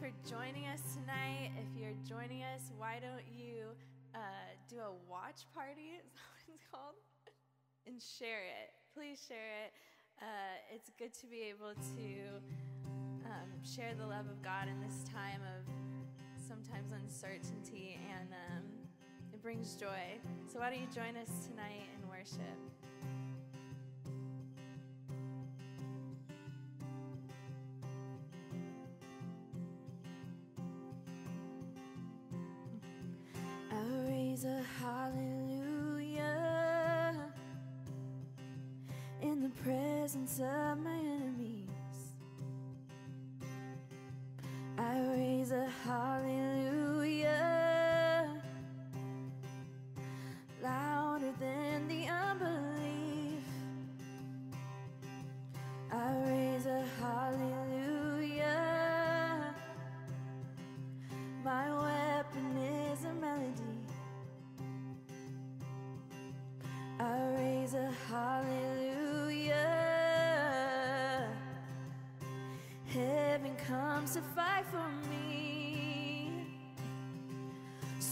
for 0.00 0.10
joining 0.28 0.66
us 0.68 0.82
tonight. 0.94 1.52
If 1.56 1.80
you're 1.80 1.96
joining 2.06 2.42
us, 2.42 2.72
why 2.76 3.00
don't 3.00 3.24
you 3.32 3.72
uh, 4.14 4.18
do 4.68 4.76
a 4.76 4.92
watch 5.08 5.46
party? 5.54 5.96
Is 6.04 6.12
that 6.14 6.28
what 6.32 6.54
it's 6.54 6.66
called? 6.70 6.94
and 7.86 8.02
share 8.02 8.42
it. 8.42 8.74
Please 8.94 9.24
share 9.26 9.64
it. 9.64 9.72
Uh, 10.20 10.74
it's 10.74 10.90
good 10.98 11.14
to 11.14 11.26
be 11.26 11.42
able 11.48 11.72
to 11.96 12.08
um, 13.24 13.50
share 13.62 13.94
the 13.94 14.06
love 14.06 14.26
of 14.26 14.42
God 14.42 14.68
in 14.68 14.80
this 14.80 15.04
time 15.12 15.40
of 15.44 15.64
sometimes 16.36 16.92
uncertainty, 16.92 17.98
and 18.10 18.28
um, 18.32 18.64
it 19.32 19.42
brings 19.42 19.74
joy. 19.74 20.18
So, 20.50 20.58
why 20.58 20.70
don't 20.70 20.80
you 20.80 20.88
join 20.94 21.16
us 21.16 21.46
tonight 21.46 21.86
in 21.94 22.08
worship? 22.08 22.75
a 34.46 34.62
hallelujah. 34.80 36.22
In 39.22 39.42
the 39.42 39.50
presence 39.50 40.38
of 40.40 40.78
my 40.78 41.15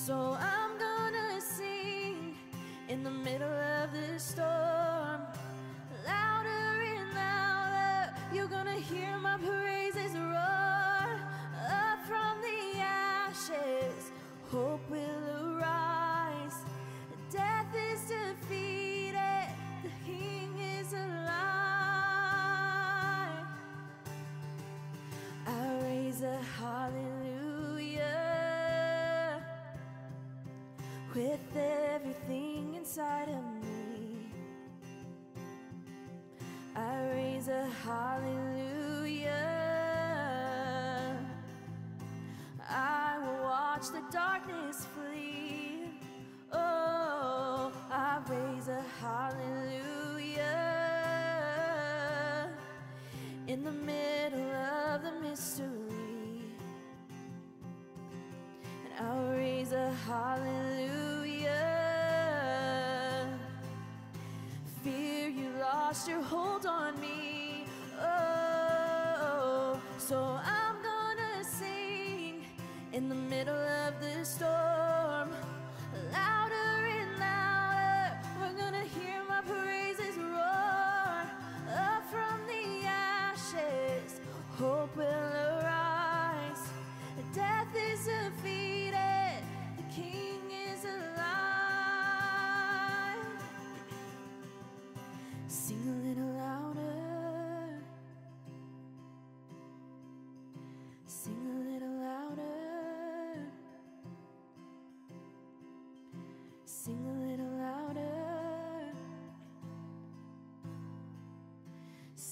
So 0.04 0.37
I 0.38 0.53
with 31.15 31.57
everything 31.57 32.75
inside 32.75 33.28
of 33.28 33.45
me. 33.63 34.33
I 36.75 37.07
raise 37.13 37.47
a 37.47 37.66
hallelujah. 37.84 39.31
I 42.69 43.19
will 43.21 43.45
watch 43.45 43.91
the 43.93 44.03
darkness 44.11 44.87
flee. 44.87 45.93
Oh, 46.53 47.71
I 47.91 48.19
raise 48.28 48.67
a 48.67 48.83
hallelujah 49.01 50.43
in 53.47 53.63
the 53.63 53.71
middle. 53.71 54.14
lost 65.95 66.09
your 66.09 66.23
hold 66.23 66.67
on 66.67 66.99
me. 67.01 67.67
Oh, 68.01 69.81
so 69.97 70.17
I. 70.17 70.64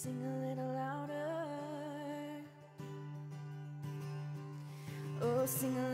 sing 0.03 0.21
a 0.27 0.49
little 0.49 0.73
louder. 0.75 2.43
Oh, 5.23 5.47
sing 5.47 5.77
a 5.79 5.92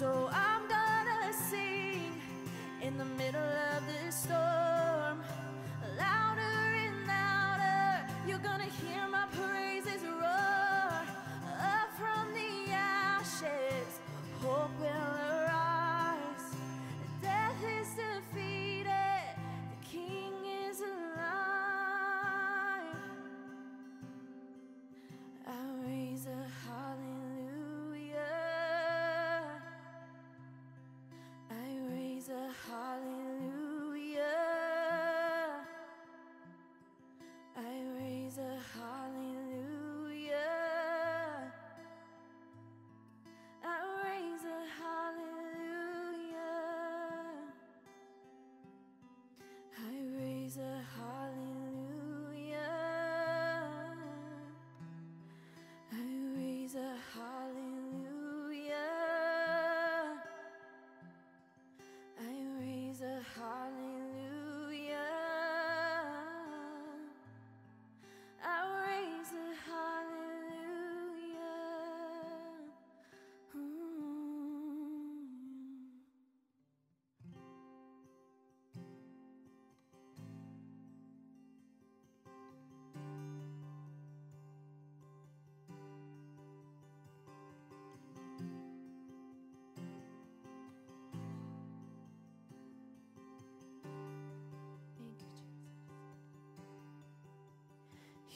So 0.00 0.30
I 0.32 0.49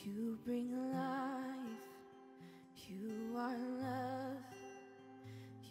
You 0.06 0.38
bring 0.44 0.70
life, 0.92 1.80
you 2.90 3.34
are 3.38 3.56
love, 3.80 4.44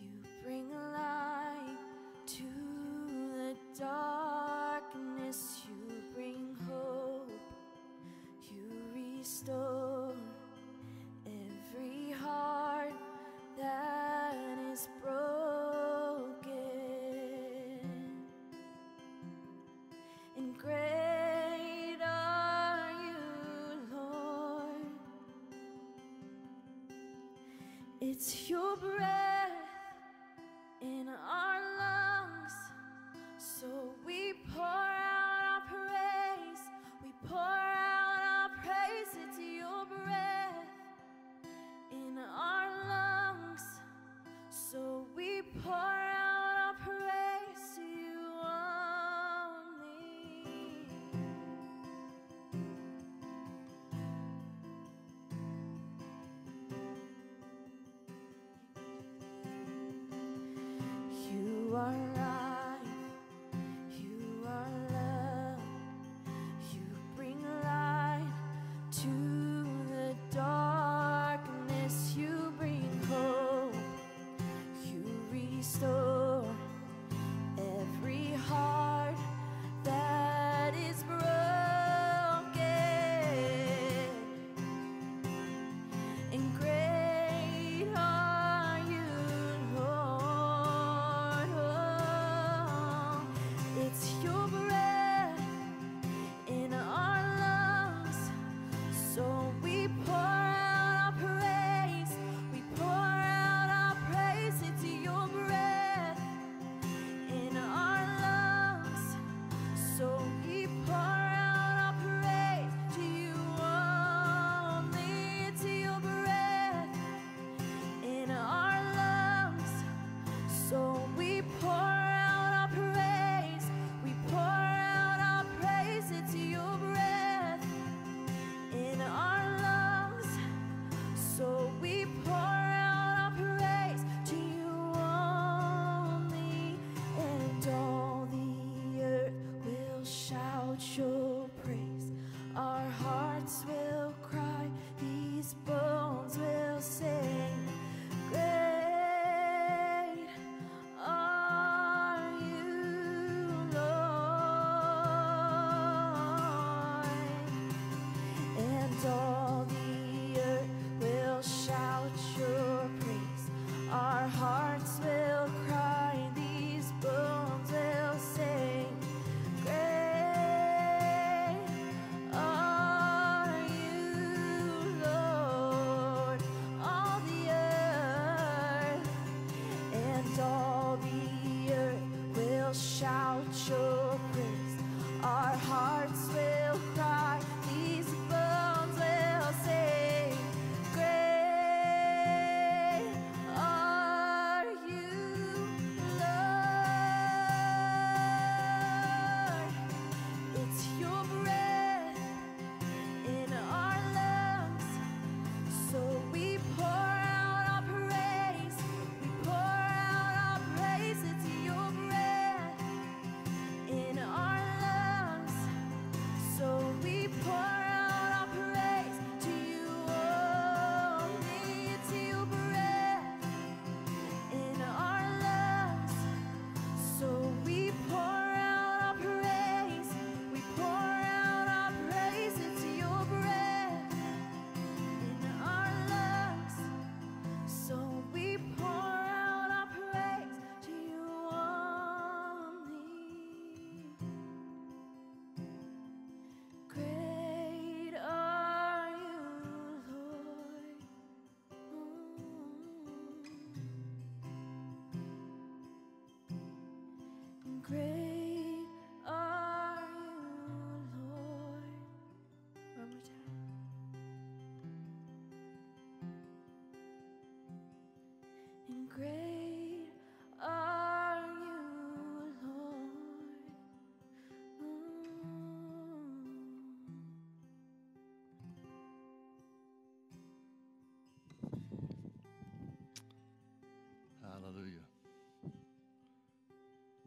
you 0.01 0.09
bring 0.43 0.71
light 0.71 1.77
to 2.25 2.43
the 3.07 3.55
darkness, 3.79 5.61
you 5.67 6.01
bring 6.15 6.57
hope, 6.67 7.29
you 8.49 8.71
restore. 8.95 9.72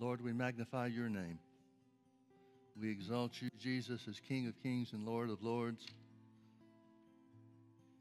Lord, 0.07 0.23
we 0.23 0.33
magnify 0.33 0.87
your 0.87 1.09
name. 1.09 1.41
We 2.81 2.93
exalt 2.93 3.43
you, 3.43 3.49
Jesus, 3.59 4.07
as 4.09 4.21
King 4.21 4.47
of 4.47 4.55
kings 4.63 4.93
and 4.93 5.05
Lord 5.05 5.31
of 5.31 5.43
lords. 5.43 5.85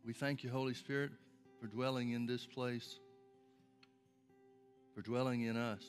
We 0.05 0.13
thank 0.13 0.43
you, 0.43 0.51
Holy 0.51 0.75
Spirit, 0.75 1.09
for 1.59 1.65
dwelling 1.65 2.11
in 2.11 2.27
this 2.27 2.45
place, 2.45 2.99
for 4.93 5.01
dwelling 5.01 5.45
in 5.45 5.57
us. 5.57 5.81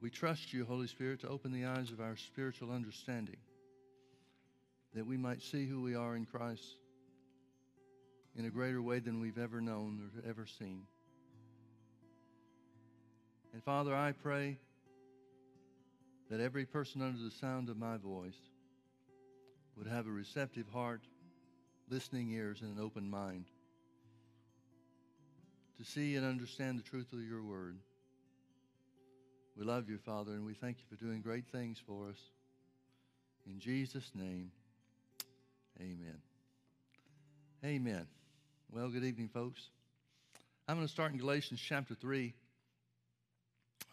We 0.00 0.10
trust 0.10 0.52
you, 0.52 0.64
Holy 0.64 0.88
Spirit, 0.88 1.20
to 1.20 1.28
open 1.28 1.52
the 1.52 1.66
eyes 1.66 1.92
of 1.92 2.00
our 2.00 2.16
spiritual 2.16 2.72
understanding 2.72 3.38
that 4.92 5.06
we 5.06 5.16
might 5.16 5.40
see 5.40 5.68
who 5.68 5.82
we 5.82 5.94
are 5.94 6.16
in 6.16 6.26
Christ 6.26 6.66
in 8.34 8.44
a 8.44 8.50
greater 8.50 8.82
way 8.82 8.98
than 8.98 9.20
we've 9.20 9.38
ever 9.38 9.60
known 9.60 10.10
or 10.16 10.28
ever 10.28 10.46
seen. 10.46 10.82
And 13.56 13.64
Father, 13.64 13.94
I 13.94 14.12
pray 14.12 14.58
that 16.28 16.40
every 16.40 16.66
person 16.66 17.00
under 17.00 17.18
the 17.18 17.30
sound 17.30 17.70
of 17.70 17.78
my 17.78 17.96
voice 17.96 18.36
would 19.78 19.86
have 19.86 20.06
a 20.06 20.10
receptive 20.10 20.66
heart, 20.74 21.00
listening 21.88 22.30
ears, 22.32 22.60
and 22.60 22.76
an 22.76 22.84
open 22.84 23.08
mind 23.08 23.46
to 25.78 25.84
see 25.86 26.16
and 26.16 26.26
understand 26.26 26.78
the 26.78 26.82
truth 26.82 27.14
of 27.14 27.22
your 27.22 27.42
word. 27.42 27.78
We 29.56 29.64
love 29.64 29.88
you, 29.88 29.96
Father, 29.96 30.32
and 30.32 30.44
we 30.44 30.52
thank 30.52 30.76
you 30.76 30.84
for 30.94 31.02
doing 31.02 31.22
great 31.22 31.46
things 31.46 31.78
for 31.86 32.10
us. 32.10 32.20
In 33.46 33.58
Jesus' 33.58 34.10
name, 34.14 34.50
amen. 35.80 36.18
Amen. 37.64 38.06
Well, 38.70 38.90
good 38.90 39.04
evening, 39.04 39.30
folks. 39.32 39.62
I'm 40.68 40.76
going 40.76 40.86
to 40.86 40.92
start 40.92 41.12
in 41.12 41.18
Galatians 41.18 41.58
chapter 41.66 41.94
3. 41.94 42.34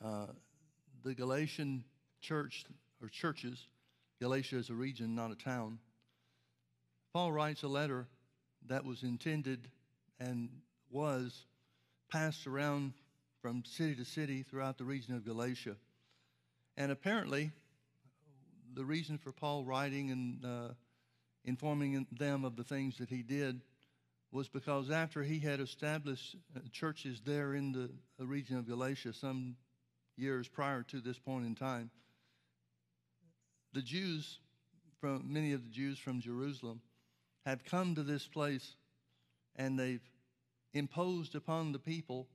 Uh, 0.04 0.28
the 1.04 1.14
Galatian 1.14 1.84
church 2.22 2.66
or 3.02 3.10
churches, 3.10 3.68
Galatia 4.22 4.58
is 4.58 4.70
a 4.70 4.74
region, 4.74 5.16
not 5.16 5.32
a 5.32 5.36
town. 5.36 5.80
Paul 7.14 7.32
writes 7.32 7.64
a 7.64 7.68
letter 7.68 8.08
that 8.68 8.86
was 8.86 9.04
intended 9.04 9.68
and 10.20 10.50
was 10.90 11.46
passed 12.10 12.48
around 12.48 12.94
from 13.42 13.64
city 13.66 13.96
to 13.96 14.06
city 14.06 14.44
throughout 14.44 14.78
the 14.78 14.86
region 14.86 15.16
of 15.16 15.26
Galatia. 15.26 15.76
And 16.78 16.92
apparently, 16.92 17.52
the 18.74 18.86
reason 18.86 19.18
for 19.18 19.32
Paul 19.32 19.66
writing 19.66 20.12
and 20.12 20.46
uh, 20.46 20.74
informing 21.46 22.08
them 22.12 22.46
of 22.46 22.56
the 22.56 22.64
things 22.64 22.98
that 22.98 23.10
he 23.10 23.22
did 23.22 23.62
was 24.32 24.48
because 24.48 24.90
after 24.90 25.22
he 25.22 25.40
had 25.40 25.60
established 25.60 26.36
uh, 26.56 26.60
churches 26.72 27.22
there 27.24 27.54
in 27.54 27.72
the 27.72 28.26
region 28.26 28.58
of 28.58 28.68
Galatia 28.68 29.14
some 29.14 29.56
years 30.16 30.48
prior 30.48 30.84
to 30.84 31.00
this 31.00 31.18
point 31.18 31.46
in 31.46 31.56
time, 31.56 31.90
the 33.74 33.82
Jews, 33.82 34.40
from 35.02 35.34
many 35.34 35.54
of 35.54 35.64
the 35.64 35.72
Jews 35.72 35.98
from 35.98 36.22
Jerusalem, 36.22 36.82
have 37.46 37.66
come 37.66 37.96
to 37.96 38.04
this 38.04 38.26
place 38.28 38.76
and 39.56 39.78
they've 39.78 40.02
imposed 40.74 41.36
upon 41.36 41.72
the 41.72 41.80
people 41.80 42.28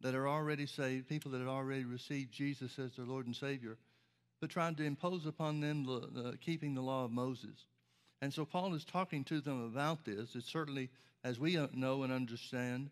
that 0.00 0.14
are 0.14 0.28
already 0.28 0.66
saved, 0.66 1.08
people 1.08 1.32
that 1.32 1.38
have 1.38 1.48
already 1.48 1.84
received 1.84 2.32
Jesus 2.32 2.78
as 2.78 2.92
their 2.96 3.04
Lord 3.04 3.26
and 3.26 3.34
Savior, 3.34 3.76
but 4.40 4.50
tried 4.50 4.76
to 4.76 4.84
impose 4.84 5.26
upon 5.26 5.60
them 5.60 5.84
the, 5.84 6.38
keeping 6.40 6.74
the 6.74 6.82
law 6.82 7.04
of 7.04 7.10
Moses. 7.10 7.66
And 8.20 8.32
so 8.32 8.44
Paul 8.44 8.74
is 8.74 8.84
talking 8.84 9.24
to 9.24 9.40
them 9.40 9.64
about 9.64 10.04
this. 10.04 10.34
It's 10.34 10.50
certainly, 10.50 10.90
as 11.24 11.38
we 11.38 11.58
know 11.72 12.02
and 12.02 12.12
understand, 12.12 12.90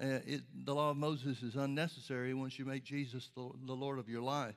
uh, 0.00 0.18
it, 0.26 0.42
the 0.64 0.74
law 0.74 0.90
of 0.90 0.96
Moses 0.96 1.42
is 1.42 1.54
unnecessary 1.54 2.34
once 2.34 2.58
you 2.58 2.64
make 2.64 2.84
Jesus 2.84 3.30
the, 3.36 3.48
the 3.66 3.74
Lord 3.74 3.98
of 3.98 4.08
your 4.08 4.22
life. 4.22 4.56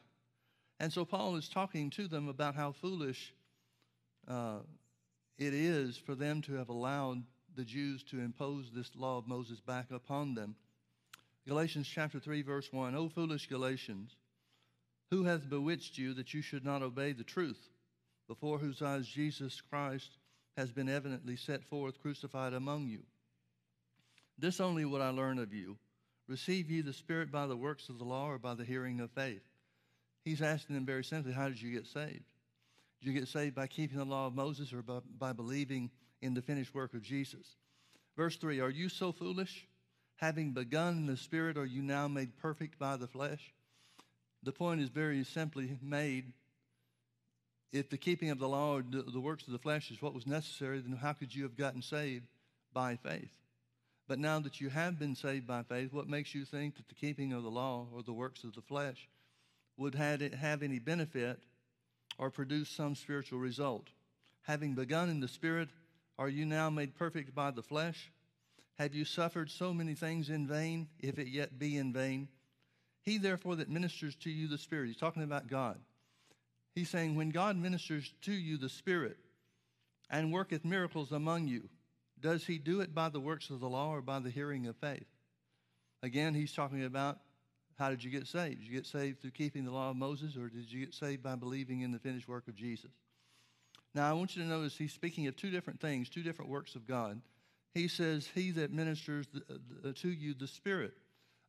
And 0.79 0.91
so 0.91 1.05
Paul 1.05 1.35
is 1.35 1.49
talking 1.49 1.89
to 1.91 2.07
them 2.07 2.27
about 2.27 2.55
how 2.55 2.71
foolish 2.71 3.33
uh, 4.27 4.59
it 5.37 5.53
is 5.53 5.97
for 5.97 6.15
them 6.15 6.41
to 6.43 6.53
have 6.53 6.69
allowed 6.69 7.23
the 7.55 7.63
Jews 7.63 8.03
to 8.03 8.19
impose 8.19 8.71
this 8.73 8.91
law 8.95 9.17
of 9.17 9.27
Moses 9.27 9.59
back 9.59 9.91
upon 9.91 10.35
them. 10.35 10.55
Galatians 11.47 11.87
chapter 11.87 12.19
3, 12.19 12.41
verse 12.41 12.67
1 12.71 12.95
O 12.95 13.09
foolish 13.09 13.47
Galatians, 13.47 14.15
who 15.11 15.23
hath 15.23 15.49
bewitched 15.49 15.97
you 15.97 16.13
that 16.15 16.33
you 16.33 16.41
should 16.41 16.65
not 16.65 16.81
obey 16.81 17.13
the 17.13 17.23
truth, 17.23 17.69
before 18.27 18.57
whose 18.57 18.81
eyes 18.81 19.07
Jesus 19.07 19.61
Christ 19.61 20.17
has 20.57 20.71
been 20.71 20.89
evidently 20.89 21.35
set 21.35 21.63
forth 21.63 22.01
crucified 22.01 22.53
among 22.53 22.87
you? 22.87 23.03
This 24.37 24.59
only 24.59 24.85
would 24.85 25.01
I 25.01 25.09
learn 25.09 25.39
of 25.39 25.53
you. 25.53 25.77
Receive 26.27 26.69
ye 26.69 26.81
the 26.81 26.93
Spirit 26.93 27.31
by 27.31 27.47
the 27.47 27.55
works 27.55 27.89
of 27.89 27.97
the 27.97 28.03
law 28.03 28.29
or 28.29 28.37
by 28.37 28.53
the 28.53 28.65
hearing 28.65 28.99
of 28.99 29.11
faith? 29.11 29.43
He's 30.25 30.41
asking 30.41 30.75
them 30.75 30.85
very 30.85 31.03
simply, 31.03 31.31
how 31.31 31.47
did 31.47 31.61
you 31.61 31.71
get 31.71 31.87
saved? 31.87 32.25
Did 32.99 33.07
you 33.07 33.13
get 33.13 33.27
saved 33.27 33.55
by 33.55 33.67
keeping 33.67 33.97
the 33.97 34.05
law 34.05 34.27
of 34.27 34.35
Moses 34.35 34.73
or 34.73 34.81
by, 34.81 34.99
by 35.17 35.31
believing 35.31 35.89
in 36.21 36.33
the 36.33 36.41
finished 36.41 36.73
work 36.75 36.93
of 36.93 37.01
Jesus? 37.01 37.55
Verse 38.17 38.35
3 38.35 38.59
Are 38.59 38.69
you 38.69 38.89
so 38.89 39.11
foolish? 39.11 39.67
Having 40.17 40.53
begun 40.53 40.97
in 40.97 41.05
the 41.05 41.15
Spirit, 41.15 41.57
are 41.57 41.65
you 41.65 41.83
now 41.83 42.07
made 42.07 42.35
perfect 42.37 42.79
by 42.79 42.97
the 42.97 43.07
flesh? 43.07 43.53
The 44.43 44.51
point 44.51 44.81
is 44.81 44.89
very 44.89 45.23
simply 45.23 45.77
made. 45.81 46.33
If 47.71 47.89
the 47.89 47.97
keeping 47.97 48.31
of 48.31 48.39
the 48.39 48.47
law 48.47 48.77
or 48.77 48.83
the 48.83 49.19
works 49.19 49.45
of 49.45 49.53
the 49.53 49.59
flesh 49.59 49.91
is 49.91 50.01
what 50.01 50.15
was 50.15 50.25
necessary, 50.25 50.79
then 50.79 50.93
how 50.93 51.13
could 51.13 51.35
you 51.35 51.43
have 51.43 51.55
gotten 51.55 51.81
saved 51.81 52.25
by 52.73 52.95
faith? 52.95 53.37
But 54.07 54.19
now 54.19 54.39
that 54.39 54.61
you 54.61 54.69
have 54.69 54.97
been 54.97 55.15
saved 55.15 55.45
by 55.45 55.63
faith, 55.63 55.91
what 55.91 56.07
makes 56.07 56.33
you 56.33 56.45
think 56.45 56.77
that 56.77 56.87
the 56.87 56.95
keeping 56.95 57.33
of 57.33 57.43
the 57.43 57.51
law 57.51 57.87
or 57.93 58.03
the 58.03 58.13
works 58.13 58.43
of 58.43 58.55
the 58.55 58.61
flesh 58.61 59.09
would 59.75 59.95
have 59.95 60.63
any 60.63 60.79
benefit 60.79 61.39
or 62.17 62.31
produce 62.31 62.69
some 62.69 62.95
spiritual 62.95 63.39
result. 63.39 63.89
Having 64.43 64.75
begun 64.75 65.09
in 65.09 65.19
the 65.19 65.27
Spirit, 65.27 65.69
are 66.17 66.29
you 66.29 66.45
now 66.45 66.69
made 66.69 66.95
perfect 66.95 67.35
by 67.35 67.51
the 67.51 67.61
flesh? 67.61 68.11
Have 68.79 68.95
you 68.95 69.05
suffered 69.05 69.51
so 69.51 69.73
many 69.73 69.93
things 69.93 70.29
in 70.29 70.47
vain, 70.47 70.87
if 70.99 71.19
it 71.19 71.27
yet 71.27 71.59
be 71.59 71.77
in 71.77 71.91
vain? 71.91 72.29
He, 73.01 73.17
therefore, 73.17 73.57
that 73.57 73.69
ministers 73.69 74.15
to 74.15 74.29
you 74.29 74.47
the 74.47 74.57
Spirit, 74.57 74.87
he's 74.87 74.97
talking 74.97 75.23
about 75.23 75.47
God. 75.47 75.77
He's 76.73 76.89
saying, 76.89 77.15
when 77.15 77.29
God 77.29 77.57
ministers 77.57 78.13
to 78.21 78.31
you 78.31 78.57
the 78.57 78.69
Spirit 78.69 79.17
and 80.09 80.31
worketh 80.31 80.63
miracles 80.63 81.11
among 81.11 81.47
you, 81.47 81.69
does 82.21 82.45
he 82.45 82.57
do 82.57 82.81
it 82.81 82.93
by 82.93 83.09
the 83.09 83.19
works 83.19 83.49
of 83.49 83.59
the 83.59 83.69
law 83.69 83.89
or 83.89 84.01
by 84.01 84.19
the 84.19 84.29
hearing 84.29 84.67
of 84.67 84.75
faith? 84.75 85.07
Again, 86.03 86.33
he's 86.33 86.53
talking 86.53 86.83
about 86.83 87.19
how 87.77 87.89
did 87.89 88.03
you 88.03 88.09
get 88.09 88.27
saved? 88.27 88.59
Did 88.59 88.67
you 88.67 88.73
get 88.73 88.85
saved 88.85 89.21
through 89.21 89.31
keeping 89.31 89.65
the 89.65 89.71
law 89.71 89.91
of 89.91 89.95
Moses, 89.95 90.35
or 90.35 90.49
did 90.49 90.71
you 90.71 90.79
get 90.79 90.93
saved 90.93 91.21
by 91.21 91.35
believing 91.35 91.81
in 91.81 91.91
the 91.91 91.99
finished 91.99 92.27
work 92.27 92.47
of 92.47 92.55
Jesus? 92.55 92.91
Now, 93.93 94.09
I 94.09 94.13
want 94.13 94.35
you 94.35 94.43
to 94.43 94.47
notice 94.47 94.77
he's 94.77 94.93
speaking 94.93 95.27
of 95.27 95.35
two 95.35 95.51
different 95.51 95.79
things, 95.79 96.09
two 96.09 96.23
different 96.23 96.51
works 96.51 96.75
of 96.75 96.87
God. 96.87 97.21
He 97.73 97.87
says, 97.87 98.27
He 98.33 98.51
that 98.51 98.71
ministers 98.71 99.27
to 99.95 100.09
you 100.09 100.33
the 100.33 100.47
Spirit. 100.47 100.93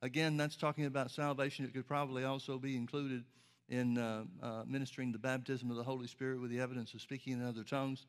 Again, 0.03 0.37
that's 0.37 0.57
talking 0.57 0.85
about 0.85 1.11
salvation. 1.11 1.65
It 1.65 1.75
could 1.75 1.89
probably 1.89 2.25
also 2.25 2.59
be 2.59 2.77
included 2.77 3.25
in 3.69 3.99
uh, 3.99 4.25
uh, 4.43 4.63
ministering 4.67 5.13
the 5.13 5.19
baptism 5.19 5.71
of 5.71 5.77
the 5.77 5.83
Holy 5.83 6.07
Spirit 6.07 6.41
with 6.41 6.51
the 6.51 6.61
evidence 6.61 6.95
of 6.95 7.01
speaking 7.01 7.35
in 7.35 7.45
other 7.45 7.65
tongues. 7.65 8.07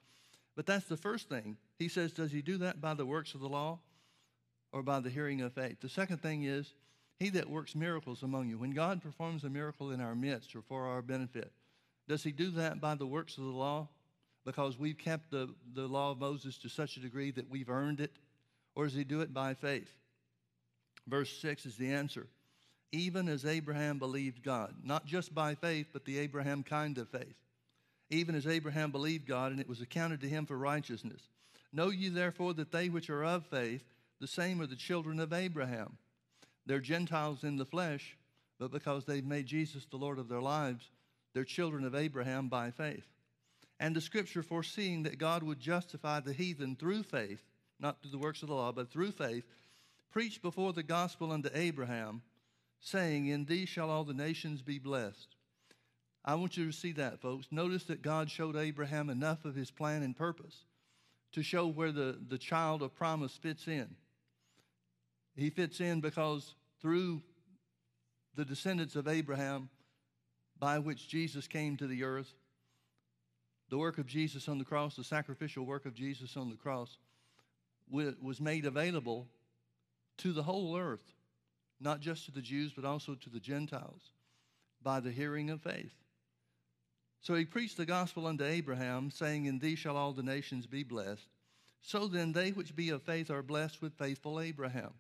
But 0.55 0.65
that's 0.65 0.85
the 0.85 0.97
first 0.97 1.29
thing. 1.29 1.57
He 1.77 1.87
says, 1.87 2.11
Does 2.11 2.31
he 2.31 2.41
do 2.41 2.57
that 2.57 2.81
by 2.81 2.93
the 2.93 3.05
works 3.05 3.33
of 3.33 3.39
the 3.39 3.49
law 3.49 3.79
or 4.71 4.83
by 4.83 4.99
the 4.99 5.09
hearing 5.09 5.41
of 5.41 5.53
faith? 5.53 5.79
The 5.81 5.89
second 5.89 6.21
thing 6.21 6.43
is, 6.43 6.73
he 7.19 7.29
that 7.31 7.49
works 7.49 7.75
miracles 7.75 8.23
among 8.23 8.49
you. 8.49 8.57
When 8.57 8.71
God 8.71 9.01
performs 9.01 9.43
a 9.43 9.49
miracle 9.49 9.91
in 9.91 9.99
our 9.99 10.15
midst 10.15 10.55
or 10.55 10.61
for 10.61 10.85
our 10.87 11.01
benefit, 11.01 11.51
does 12.07 12.23
he 12.23 12.31
do 12.31 12.49
that 12.51 12.79
by 12.79 12.95
the 12.95 13.05
works 13.05 13.37
of 13.37 13.43
the 13.43 13.49
law? 13.49 13.89
Because 14.45 14.79
we've 14.79 14.97
kept 14.97 15.29
the, 15.29 15.53
the 15.73 15.87
law 15.87 16.11
of 16.11 16.19
Moses 16.19 16.57
to 16.59 16.69
such 16.69 16.97
a 16.97 17.01
degree 17.01 17.31
that 17.31 17.49
we've 17.49 17.69
earned 17.69 17.99
it? 17.99 18.11
Or 18.73 18.85
does 18.85 18.93
he 18.93 19.03
do 19.03 19.21
it 19.21 19.33
by 19.33 19.53
faith? 19.53 19.91
Verse 21.07 21.37
6 21.41 21.65
is 21.65 21.75
the 21.75 21.91
answer. 21.91 22.27
Even 22.91 23.27
as 23.27 23.45
Abraham 23.45 23.99
believed 23.99 24.41
God, 24.41 24.73
not 24.83 25.05
just 25.05 25.35
by 25.35 25.55
faith, 25.55 25.87
but 25.91 26.05
the 26.05 26.17
Abraham 26.19 26.63
kind 26.63 26.97
of 26.97 27.09
faith. 27.09 27.35
Even 28.09 28.35
as 28.35 28.47
Abraham 28.47 28.91
believed 28.91 29.27
God, 29.27 29.51
and 29.51 29.59
it 29.59 29.69
was 29.69 29.81
accounted 29.81 30.21
to 30.21 30.29
him 30.29 30.45
for 30.45 30.57
righteousness. 30.57 31.21
Know 31.71 31.89
ye 31.89 32.09
therefore 32.09 32.53
that 32.55 32.71
they 32.71 32.89
which 32.89 33.09
are 33.09 33.23
of 33.23 33.45
faith, 33.45 33.83
the 34.19 34.27
same 34.27 34.61
are 34.61 34.67
the 34.67 34.75
children 34.75 35.19
of 35.19 35.31
Abraham. 35.31 35.97
They're 36.65 36.79
Gentiles 36.79 37.43
in 37.43 37.57
the 37.57 37.65
flesh, 37.65 38.17
but 38.59 38.71
because 38.71 39.05
they've 39.05 39.25
made 39.25 39.45
Jesus 39.45 39.85
the 39.85 39.97
Lord 39.97 40.19
of 40.19 40.27
their 40.27 40.41
lives, 40.41 40.89
they're 41.33 41.43
children 41.43 41.85
of 41.85 41.95
Abraham 41.95 42.49
by 42.49 42.71
faith. 42.71 43.07
And 43.79 43.95
the 43.95 44.01
scripture 44.01 44.43
foreseeing 44.43 45.03
that 45.03 45.19
God 45.19 45.41
would 45.43 45.59
justify 45.59 46.19
the 46.19 46.33
heathen 46.33 46.75
through 46.75 47.03
faith, 47.03 47.41
not 47.79 48.01
through 48.01 48.11
the 48.11 48.17
works 48.17 48.41
of 48.41 48.49
the 48.49 48.55
law, 48.55 48.71
but 48.71 48.91
through 48.91 49.11
faith, 49.11 49.45
preached 50.11 50.41
before 50.41 50.73
the 50.73 50.83
gospel 50.83 51.31
unto 51.31 51.49
Abraham, 51.53 52.21
saying, 52.81 53.27
In 53.27 53.45
thee 53.45 53.65
shall 53.65 53.89
all 53.89 54.03
the 54.03 54.13
nations 54.13 54.61
be 54.61 54.79
blessed. 54.79 55.35
I 56.29 56.35
want 56.35 56.57
you 56.57 56.67
to 56.67 56.71
see 56.71 56.91
that, 56.91 57.21
folks. 57.21 57.47
Notice 57.49 57.85
that 57.85 58.03
God 58.03 58.29
showed 58.29 58.55
Abraham 58.55 59.09
enough 59.09 59.45
of 59.45 59.55
his 59.55 59.71
plan 59.71 60.03
and 60.03 60.15
purpose 60.15 60.63
to 61.31 61.41
show 61.41 61.65
where 61.65 61.91
the, 61.91 62.19
the 62.27 62.37
child 62.37 62.83
of 62.83 62.93
promise 62.93 63.35
fits 63.35 63.67
in. 63.67 63.95
He 65.35 65.49
fits 65.49 65.81
in 65.81 66.01
because 66.01 66.53
through 66.83 67.23
the 68.35 68.45
descendants 68.45 68.95
of 68.95 69.07
Abraham, 69.07 69.69
by 70.59 70.77
which 70.77 71.09
Jesus 71.09 71.47
came 71.47 71.77
to 71.77 71.87
the 71.87 72.03
earth, 72.03 72.31
the 73.71 73.79
work 73.79 73.97
of 73.97 74.05
Jesus 74.05 74.47
on 74.47 74.59
the 74.59 74.65
cross, 74.65 74.95
the 74.95 75.03
sacrificial 75.03 75.65
work 75.65 75.87
of 75.87 75.95
Jesus 75.95 76.37
on 76.37 76.51
the 76.51 76.57
cross, 76.57 76.99
was 77.89 78.39
made 78.39 78.67
available 78.67 79.25
to 80.19 80.31
the 80.31 80.43
whole 80.43 80.77
earth, 80.77 81.15
not 81.79 82.01
just 82.01 82.25
to 82.25 82.31
the 82.31 82.39
Jews, 82.43 82.71
but 82.71 82.85
also 82.85 83.15
to 83.15 83.31
the 83.31 83.39
Gentiles, 83.39 84.11
by 84.83 84.99
the 84.99 85.11
hearing 85.11 85.49
of 85.49 85.63
faith. 85.63 85.95
So 87.21 87.35
he 87.35 87.45
preached 87.45 87.77
the 87.77 87.85
gospel 87.85 88.27
unto 88.27 88.45
Abraham, 88.45 89.11
saying, 89.11 89.45
In 89.45 89.59
thee 89.59 89.75
shall 89.75 89.97
all 89.97 90.13
the 90.13 90.23
nations 90.23 90.65
be 90.65 90.83
blessed. 90.83 91.27
So 91.81 92.07
then, 92.07 92.31
they 92.31 92.51
which 92.51 92.75
be 92.75 92.89
of 92.89 93.03
faith 93.03 93.29
are 93.29 93.43
blessed 93.43 93.81
with 93.81 93.93
faithful 93.93 94.39
Abraham. 94.39 94.93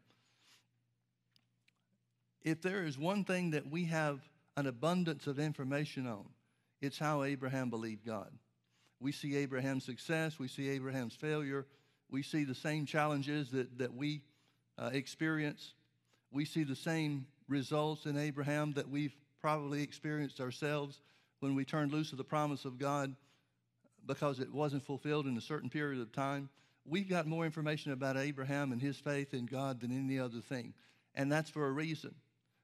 If 2.41 2.61
there 2.61 2.83
is 2.83 2.97
one 2.97 3.25
thing 3.25 3.51
that 3.51 3.69
we 3.69 3.85
have 3.85 4.21
an 4.55 4.65
abundance 4.65 5.27
of 5.27 5.39
information 5.39 6.07
on, 6.07 6.25
it's 6.81 6.97
how 6.97 7.23
Abraham 7.23 7.69
believed 7.69 8.05
God. 8.05 8.31
We 9.01 9.11
see 9.11 9.35
Abraham's 9.35 9.85
success, 9.85 10.39
we 10.39 10.47
see 10.47 10.69
Abraham's 10.69 11.15
failure, 11.15 11.65
we 12.09 12.23
see 12.23 12.43
the 12.43 12.55
same 12.55 12.85
challenges 12.85 13.51
that, 13.51 13.77
that 13.77 13.93
we 13.93 14.21
uh, 14.77 14.89
experience. 14.93 15.73
We 16.31 16.45
see 16.45 16.63
the 16.63 16.75
same 16.75 17.25
results 17.47 18.05
in 18.05 18.17
Abraham 18.17 18.73
that 18.73 18.89
we've 18.89 19.15
probably 19.41 19.81
experienced 19.81 20.39
ourselves 20.39 21.01
when 21.39 21.55
we 21.55 21.65
turned 21.65 21.91
loose 21.91 22.11
of 22.11 22.17
the 22.17 22.23
promise 22.23 22.65
of 22.65 22.77
God 22.77 23.15
because 24.05 24.39
it 24.39 24.51
wasn't 24.51 24.83
fulfilled 24.83 25.27
in 25.27 25.37
a 25.37 25.41
certain 25.41 25.69
period 25.69 26.01
of 26.01 26.11
time. 26.11 26.49
We've 26.85 27.09
got 27.09 27.27
more 27.27 27.45
information 27.45 27.91
about 27.91 28.17
Abraham 28.17 28.71
and 28.71 28.81
his 28.81 28.97
faith 28.97 29.33
in 29.33 29.45
God 29.45 29.81
than 29.81 29.91
any 29.91 30.19
other 30.19 30.39
thing. 30.39 30.73
And 31.15 31.31
that's 31.31 31.49
for 31.49 31.67
a 31.67 31.71
reason. 31.71 32.15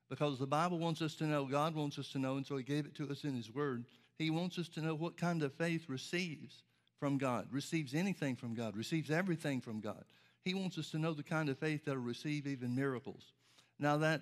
Because 0.09 0.38
the 0.38 0.47
Bible 0.47 0.79
wants 0.79 1.01
us 1.01 1.15
to 1.15 1.25
know, 1.25 1.45
God 1.45 1.75
wants 1.75 1.97
us 1.97 2.09
to 2.09 2.19
know, 2.19 2.38
and 2.38 2.45
so 2.45 2.57
He 2.57 2.63
gave 2.63 2.85
it 2.85 2.95
to 2.95 3.09
us 3.09 3.23
in 3.23 3.35
His 3.35 3.53
Word. 3.53 3.85
He 4.17 4.29
wants 4.29 4.57
us 4.59 4.69
to 4.69 4.81
know 4.81 4.95
what 4.95 5.17
kind 5.17 5.41
of 5.41 5.53
faith 5.53 5.89
receives 5.89 6.63
from 6.99 7.17
God, 7.17 7.47
receives 7.51 7.93
anything 7.93 8.35
from 8.35 8.53
God, 8.53 8.77
receives 8.77 9.09
everything 9.09 9.61
from 9.61 9.79
God. 9.79 10.03
He 10.43 10.53
wants 10.53 10.77
us 10.77 10.91
to 10.91 10.99
know 10.99 11.13
the 11.13 11.23
kind 11.23 11.49
of 11.49 11.57
faith 11.57 11.85
that 11.85 11.95
will 11.95 12.03
receive 12.03 12.45
even 12.45 12.75
miracles. 12.75 13.33
Now, 13.79 13.97
that 13.97 14.21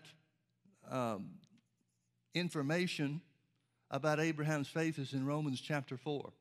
um, 0.89 1.31
information 2.33 3.21
about 3.93 4.19
Abraham's 4.19 4.67
faith 4.67 4.97
is 4.97 5.13
in 5.13 5.23
Romans 5.23 5.61
chapter 5.61 5.97
4. 5.97 6.33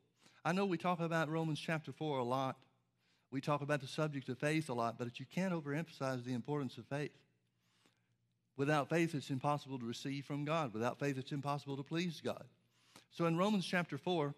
I 0.43 0.53
know 0.53 0.65
we 0.65 0.79
talk 0.79 1.01
about 1.01 1.29
Romans 1.29 1.61
chapter 1.61 1.93
4 1.93 2.19
a 2.19 2.25
lot. 2.25 2.57
We 3.31 3.43
talk 3.43 3.61
about 3.61 3.83
the 3.83 3.87
subject 3.87 4.31
of 4.31 4.38
faith 4.38 4.71
a 4.71 4.73
lot, 4.73 4.97
but 4.99 5.21
you 5.21 5.27
can't 5.33 5.53
overemphasize 5.53 6.25
the 6.25 6.33
importance 6.33 6.79
of 6.79 6.87
faith. 6.87 7.12
Without 8.57 8.88
faith, 8.88 9.15
it's 9.15 9.29
impossible 9.29 9.79
to 9.79 9.85
receive 9.85 10.25
from 10.25 10.47
God. 10.47 10.73
Without 10.73 10.99
faith, 10.99 11.19
it's 11.19 11.31
impossible 11.31 11.77
to 11.77 11.83
please 11.83 12.23
God. 12.25 12.45
So 13.11 13.27
in 13.27 13.37
Romans 13.37 13.67
chapter 13.67 13.99
4, 13.99 14.35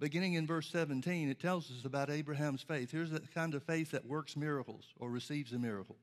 beginning 0.00 0.34
in 0.34 0.44
verse 0.44 0.68
17, 0.70 1.30
it 1.30 1.38
tells 1.38 1.70
us 1.70 1.84
about 1.84 2.10
Abraham's 2.10 2.62
faith. 2.62 2.90
Here's 2.90 3.10
the 3.10 3.20
kind 3.32 3.54
of 3.54 3.62
faith 3.62 3.92
that 3.92 4.06
works 4.06 4.36
miracles 4.36 4.86
or 4.98 5.08
receives 5.08 5.52
a 5.52 5.58
miracle. 5.58 5.98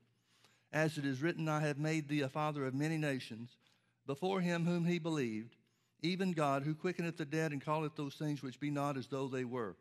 As 0.72 0.98
it 0.98 1.06
is 1.06 1.22
written, 1.22 1.50
I 1.50 1.60
have 1.60 1.78
made 1.78 2.08
thee 2.08 2.22
a 2.22 2.30
father 2.30 2.66
of 2.66 2.74
many 2.74 2.98
nations, 2.98 3.58
before 4.06 4.40
him 4.40 4.66
whom 4.66 4.86
he 4.86 4.98
believed, 4.98 5.57
even 6.02 6.32
God, 6.32 6.64
who 6.64 6.76
quickeneth 6.76 7.18
the 7.18 7.26
dead 7.26 7.52
and 7.52 7.64
calleth 7.64 7.96
those 7.96 8.16
things 8.16 8.42
which 8.42 8.60
be 8.60 8.70
not 8.70 8.98
as 8.98 9.08
though 9.08 9.28
they 9.28 9.44
were. 9.44 9.76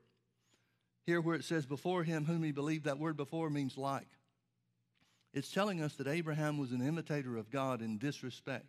Here, 1.05 1.21
where 1.21 1.37
it 1.37 1.45
says, 1.45 1.67
before 1.67 2.03
him 2.03 2.25
whom 2.25 2.43
he 2.43 2.53
believed, 2.53 2.85
that 2.85 2.99
word 2.99 3.17
before 3.17 3.51
means 3.51 3.77
like. 3.77 4.09
It's 5.33 5.51
telling 5.53 5.83
us 5.83 5.95
that 5.97 6.09
Abraham 6.09 6.59
was 6.59 6.73
an 6.73 6.81
imitator 6.81 7.37
of 7.37 7.51
God 7.51 7.83
in 7.83 7.99
this 7.99 8.23
respect. 8.23 8.67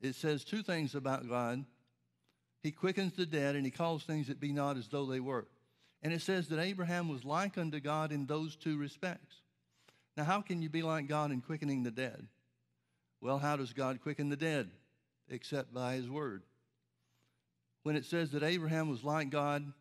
It 0.00 0.14
says 0.14 0.44
two 0.44 0.62
things 0.62 0.94
about 0.94 1.28
God 1.28 1.64
He 2.62 2.70
quickens 2.70 3.14
the 3.14 3.26
dead, 3.26 3.56
and 3.56 3.64
He 3.64 3.70
calls 3.70 4.04
things 4.04 4.28
that 4.28 4.40
be 4.40 4.52
not 4.52 4.76
as 4.76 4.88
though 4.88 5.06
they 5.06 5.20
were. 5.20 5.48
And 6.02 6.12
it 6.12 6.22
says 6.22 6.48
that 6.48 6.60
Abraham 6.60 7.08
was 7.08 7.24
like 7.24 7.58
unto 7.58 7.80
God 7.80 8.12
in 8.12 8.26
those 8.26 8.54
two 8.54 8.78
respects. 8.78 9.42
Now, 10.16 10.24
how 10.24 10.40
can 10.40 10.62
you 10.62 10.68
be 10.68 10.82
like 10.82 11.08
God 11.08 11.32
in 11.32 11.40
quickening 11.40 11.82
the 11.82 11.90
dead? 11.90 12.28
Well, 13.20 13.38
how 13.38 13.56
does 13.56 13.72
God 13.72 14.00
quicken 14.00 14.28
the 14.28 14.36
dead? 14.36 14.70
Except 15.30 15.72
by 15.72 15.94
His 15.94 16.08
Word. 16.08 16.42
When 17.82 17.96
it 17.96 18.04
says 18.04 18.30
that 18.30 18.42
Abraham 18.42 18.88
was 18.88 19.04
like 19.04 19.30
God, 19.30 19.72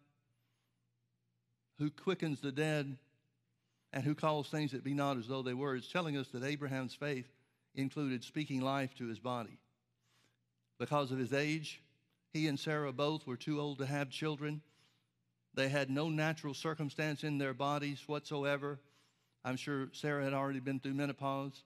who 1.79 1.89
quickens 1.89 2.41
the 2.41 2.51
dead, 2.51 2.97
and 3.93 4.03
who 4.03 4.15
calls 4.15 4.49
things 4.49 4.71
that 4.71 4.83
be 4.83 4.93
not 4.93 5.17
as 5.17 5.27
though 5.27 5.41
they 5.41 5.53
were. 5.53 5.75
It's 5.75 5.91
telling 5.91 6.17
us 6.17 6.27
that 6.29 6.43
Abraham's 6.43 6.93
faith 6.93 7.27
included 7.75 8.23
speaking 8.23 8.61
life 8.61 8.93
to 8.95 9.07
his 9.07 9.19
body. 9.19 9.57
Because 10.79 11.11
of 11.11 11.17
his 11.17 11.33
age, 11.33 11.81
he 12.33 12.47
and 12.47 12.59
Sarah 12.59 12.91
both 12.91 13.25
were 13.25 13.37
too 13.37 13.59
old 13.59 13.79
to 13.79 13.85
have 13.85 14.09
children. 14.09 14.61
They 15.53 15.69
had 15.69 15.89
no 15.89 16.09
natural 16.09 16.53
circumstance 16.53 17.23
in 17.23 17.37
their 17.37 17.53
bodies 17.53 18.03
whatsoever. 18.05 18.79
I'm 19.43 19.55
sure 19.55 19.89
Sarah 19.93 20.23
had 20.23 20.33
already 20.33 20.59
been 20.59 20.79
through 20.79 20.93
menopause. 20.93 21.63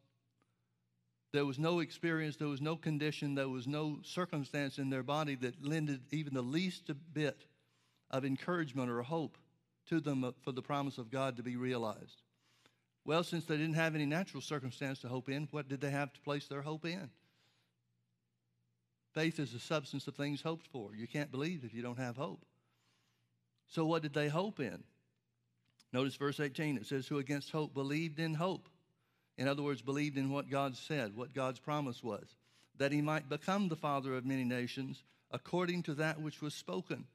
There 1.34 1.46
was 1.46 1.58
no 1.58 1.80
experience, 1.80 2.36
there 2.36 2.48
was 2.48 2.62
no 2.62 2.76
condition, 2.76 3.36
there 3.36 3.48
was 3.48 3.68
no 3.68 4.00
circumstance 4.04 4.78
in 4.78 4.90
their 4.90 5.04
body 5.04 5.36
that 5.36 5.64
lended 5.64 6.02
even 6.12 6.34
the 6.34 6.42
least 6.42 6.92
bit 7.14 7.46
of 8.10 8.26
encouragement 8.26 8.90
or 8.90 9.02
hope 9.02 9.38
to 9.88 10.02
them 10.02 10.34
for 10.44 10.52
the 10.52 10.62
promise 10.62 10.98
of 10.98 11.10
God 11.10 11.38
to 11.38 11.44
be 11.44 11.56
realized. 11.56 12.22
Well, 13.06 13.24
since 13.24 13.46
they 13.46 13.58
didn't 13.58 13.76
have 13.76 13.96
any 13.96 14.06
natural 14.06 14.42
circumstance 14.42 15.00
to 15.00 15.08
hope 15.08 15.30
in, 15.30 15.48
what 15.52 15.70
did 15.70 15.82
they 15.82 15.90
have 15.90 16.14
to 16.14 16.20
place 16.22 16.48
their 16.48 16.62
hope 16.62 16.86
in? 16.86 17.10
Faith 19.14 19.40
is 19.40 19.52
the 19.52 19.60
substance 19.60 20.08
of 20.08 20.16
things 20.16 20.42
hoped 20.42 20.68
for. 20.68 20.96
You 20.96 21.08
can't 21.08 21.32
believe 21.32 21.64
if 21.64 21.74
you 21.74 21.82
don't 21.82 21.98
have 21.98 22.16
hope. 22.16 22.46
So, 23.68 23.86
what 23.86 24.02
did 24.04 24.14
they 24.14 24.30
hope 24.30 24.60
in? 24.60 24.84
Notice 25.94 26.16
verse 26.16 26.40
18. 26.40 26.78
It 26.78 26.86
says, 26.86 27.08
Who 27.08 27.18
against 27.18 27.52
hope 27.52 27.74
believed 27.74 28.20
in 28.20 28.34
hope. 28.34 28.70
In 29.38 29.48
other 29.48 29.64
words, 29.64 29.82
believed 29.82 30.18
in 30.18 30.32
what 30.32 30.50
God 30.50 30.76
said, 30.76 31.16
what 31.16 31.34
God's 31.34 31.60
promise 31.60 32.04
was, 32.04 32.26
that 32.78 32.92
he 32.92 33.02
might 33.02 33.30
become 33.30 33.70
the 33.70 33.76
father 33.76 34.16
of 34.16 34.26
many 34.26 34.44
nations 34.44 35.04
according 35.32 35.84
to 35.84 35.94
that 35.96 36.22
which 36.22 36.42
was 36.42 36.54
spoken. 36.54 37.06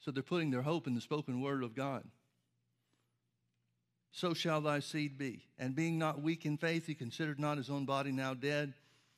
So 0.00 0.10
they're 0.10 0.22
putting 0.22 0.50
their 0.50 0.62
hope 0.62 0.86
in 0.86 0.94
the 0.94 1.00
spoken 1.00 1.40
word 1.40 1.62
of 1.62 1.74
God. 1.74 2.04
So 4.12 4.34
shall 4.34 4.60
thy 4.60 4.80
seed 4.80 5.18
be. 5.18 5.44
And 5.58 5.74
being 5.74 5.98
not 5.98 6.22
weak 6.22 6.46
in 6.46 6.56
faith, 6.56 6.86
he 6.86 6.94
considered 6.94 7.40
not 7.40 7.56
his 7.56 7.70
own 7.70 7.84
body 7.84 8.12
now 8.12 8.34
dead 8.34 8.74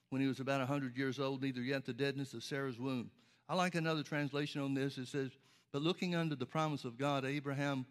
when 0.08 0.22
he 0.22 0.28
was 0.28 0.40
about 0.40 0.60
a 0.60 0.66
hundred 0.66 0.96
years 0.96 1.18
old, 1.18 1.42
neither 1.42 1.60
yet 1.60 1.84
the 1.84 1.92
deadness 1.92 2.32
of 2.32 2.44
Sarah's 2.44 2.78
womb. 2.78 3.10
I 3.48 3.54
like 3.54 3.74
another 3.74 4.02
translation 4.02 4.62
on 4.62 4.74
this. 4.74 4.96
It 4.96 5.08
says, 5.08 5.32
But 5.72 5.82
looking 5.82 6.14
unto 6.14 6.36
the 6.36 6.46
promise 6.46 6.84
of 6.84 6.96
God, 6.96 7.24
Abraham 7.24 7.84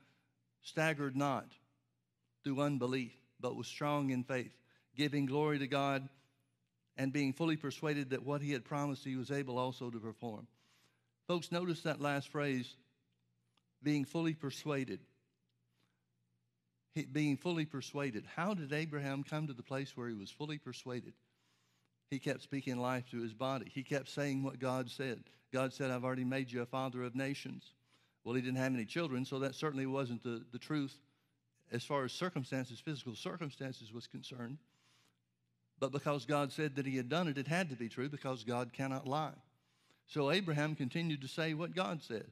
staggered 0.63 1.15
not 1.15 1.45
through 2.43 2.61
unbelief, 2.61 3.13
but 3.45 3.55
was 3.55 3.67
strong 3.67 4.09
in 4.09 4.23
faith, 4.23 4.57
giving 4.95 5.27
glory 5.27 5.59
to 5.59 5.67
God 5.67 6.09
and 6.97 7.13
being 7.13 7.31
fully 7.31 7.55
persuaded 7.55 8.09
that 8.09 8.25
what 8.25 8.41
he 8.41 8.51
had 8.51 8.65
promised 8.65 9.03
he 9.03 9.15
was 9.15 9.29
able 9.29 9.59
also 9.59 9.91
to 9.91 9.99
perform. 9.99 10.47
Folks, 11.27 11.51
notice 11.51 11.81
that 11.81 12.01
last 12.01 12.29
phrase 12.29 12.75
being 13.83 14.03
fully 14.03 14.33
persuaded. 14.33 14.99
He, 16.95 17.03
being 17.05 17.37
fully 17.37 17.65
persuaded. 17.65 18.25
How 18.35 18.55
did 18.55 18.73
Abraham 18.73 19.21
come 19.21 19.45
to 19.45 19.53
the 19.53 19.61
place 19.61 19.95
where 19.95 20.07
he 20.07 20.15
was 20.15 20.31
fully 20.31 20.57
persuaded? 20.57 21.13
He 22.09 22.17
kept 22.17 22.41
speaking 22.41 22.77
life 22.77 23.03
to 23.11 23.21
his 23.21 23.33
body. 23.33 23.69
He 23.71 23.83
kept 23.83 24.09
saying 24.09 24.41
what 24.41 24.57
God 24.57 24.89
said. 24.89 25.23
God 25.53 25.71
said, 25.71 25.91
I've 25.91 26.03
already 26.03 26.23
made 26.23 26.51
you 26.51 26.63
a 26.63 26.65
father 26.65 27.03
of 27.03 27.13
nations. 27.13 27.73
Well, 28.23 28.33
he 28.33 28.41
didn't 28.41 28.57
have 28.57 28.73
any 28.73 28.85
children, 28.85 29.23
so 29.23 29.37
that 29.39 29.53
certainly 29.53 29.85
wasn't 29.85 30.23
the, 30.23 30.43
the 30.51 30.57
truth 30.57 30.97
as 31.71 31.83
far 31.83 32.03
as 32.03 32.11
circumstances, 32.11 32.79
physical 32.79 33.15
circumstances 33.15 33.93
was 33.93 34.07
concerned. 34.07 34.57
But 35.79 35.91
because 35.91 36.25
God 36.25 36.51
said 36.51 36.75
that 36.75 36.85
he 36.85 36.95
had 36.95 37.09
done 37.09 37.27
it, 37.27 37.37
it 37.37 37.47
had 37.47 37.69
to 37.69 37.75
be 37.75 37.89
true 37.89 38.09
because 38.09 38.43
God 38.43 38.71
cannot 38.71 39.07
lie. 39.07 39.33
So 40.07 40.31
Abraham 40.31 40.75
continued 40.75 41.21
to 41.21 41.27
say 41.27 41.53
what 41.53 41.75
God 41.75 42.01
said 42.01 42.27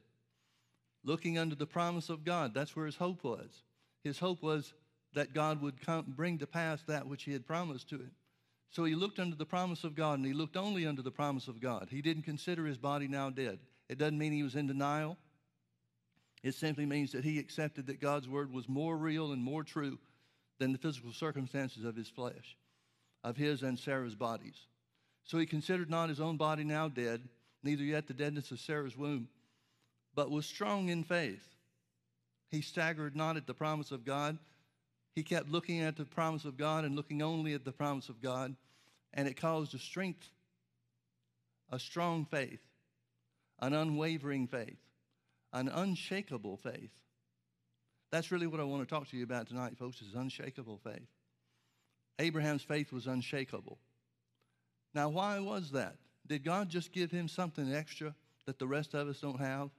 looking 1.04 1.38
unto 1.38 1.54
the 1.54 1.66
promise 1.66 2.08
of 2.08 2.24
God. 2.24 2.54
That's 2.54 2.74
where 2.74 2.86
his 2.86 2.96
hope 2.96 3.22
was. 3.22 3.62
His 4.02 4.18
hope 4.18 4.42
was 4.42 4.72
that 5.14 5.34
God 5.34 5.62
would 5.62 5.80
come, 5.80 6.04
bring 6.16 6.38
to 6.38 6.46
pass 6.46 6.82
that 6.88 7.06
which 7.06 7.24
he 7.24 7.32
had 7.32 7.46
promised 7.46 7.88
to 7.90 7.96
him. 7.96 8.10
So 8.70 8.84
he 8.84 8.94
looked 8.96 9.20
unto 9.20 9.36
the 9.36 9.46
promise 9.46 9.84
of 9.84 9.94
God, 9.94 10.18
and 10.18 10.26
he 10.26 10.32
looked 10.32 10.56
only 10.56 10.86
unto 10.86 11.02
the 11.02 11.10
promise 11.10 11.46
of 11.46 11.60
God. 11.60 11.88
He 11.90 12.02
didn't 12.02 12.24
consider 12.24 12.66
his 12.66 12.78
body 12.78 13.06
now 13.06 13.30
dead. 13.30 13.60
It 13.88 13.98
doesn't 13.98 14.18
mean 14.18 14.32
he 14.32 14.42
was 14.42 14.56
in 14.56 14.66
denial. 14.66 15.16
It 16.44 16.54
simply 16.54 16.86
means 16.86 17.10
that 17.12 17.24
he 17.24 17.40
accepted 17.40 17.86
that 17.86 18.00
God's 18.00 18.28
word 18.28 18.52
was 18.52 18.68
more 18.68 18.96
real 18.96 19.32
and 19.32 19.42
more 19.42 19.64
true 19.64 19.98
than 20.60 20.70
the 20.70 20.78
physical 20.78 21.12
circumstances 21.12 21.84
of 21.84 21.96
his 21.96 22.08
flesh, 22.08 22.56
of 23.24 23.36
his 23.36 23.62
and 23.62 23.76
Sarah's 23.76 24.14
bodies. 24.14 24.66
So 25.24 25.38
he 25.38 25.46
considered 25.46 25.90
not 25.90 26.10
his 26.10 26.20
own 26.20 26.36
body 26.36 26.62
now 26.62 26.88
dead, 26.88 27.22
neither 27.62 27.82
yet 27.82 28.06
the 28.06 28.14
deadness 28.14 28.52
of 28.52 28.60
Sarah's 28.60 28.96
womb 28.96 29.28
but 30.14 30.30
was 30.30 30.46
strong 30.46 30.88
in 30.88 31.02
faith. 31.02 31.44
He 32.50 32.60
staggered 32.60 33.16
not 33.16 33.36
at 33.36 33.46
the 33.46 33.54
promise 33.54 33.90
of 33.90 34.04
God. 34.04 34.38
He 35.14 35.22
kept 35.22 35.48
looking 35.48 35.80
at 35.80 35.96
the 35.96 36.04
promise 36.04 36.44
of 36.44 36.56
God 36.56 36.84
and 36.84 36.94
looking 36.94 37.22
only 37.22 37.54
at 37.54 37.64
the 37.64 37.72
promise 37.72 38.08
of 38.08 38.20
God, 38.20 38.54
and 39.12 39.26
it 39.28 39.36
caused 39.36 39.74
a 39.74 39.78
strength, 39.78 40.28
a 41.70 41.78
strong 41.78 42.26
faith, 42.26 42.60
an 43.60 43.72
unwavering 43.72 44.46
faith. 44.46 44.83
An 45.54 45.68
unshakable 45.68 46.56
faith. 46.58 46.90
That's 48.10 48.30
really 48.30 48.46
what 48.46 48.60
I 48.60 48.64
want 48.64 48.86
to 48.86 48.92
talk 48.92 49.08
to 49.08 49.16
you 49.16 49.24
about 49.24 49.46
tonight, 49.46 49.78
folks, 49.78 50.02
is 50.02 50.14
unshakable 50.14 50.80
faith. 50.84 51.08
Abraham's 52.18 52.62
faith 52.62 52.92
was 52.92 53.06
unshakable. 53.06 53.78
Now, 54.94 55.08
why 55.08 55.38
was 55.38 55.70
that? 55.70 55.96
Did 56.26 56.44
God 56.44 56.68
just 56.68 56.92
give 56.92 57.10
him 57.10 57.28
something 57.28 57.72
extra 57.72 58.14
that 58.46 58.58
the 58.58 58.66
rest 58.66 58.94
of 58.94 59.08
us 59.08 59.20
don't 59.20 59.40
have? 59.40 59.70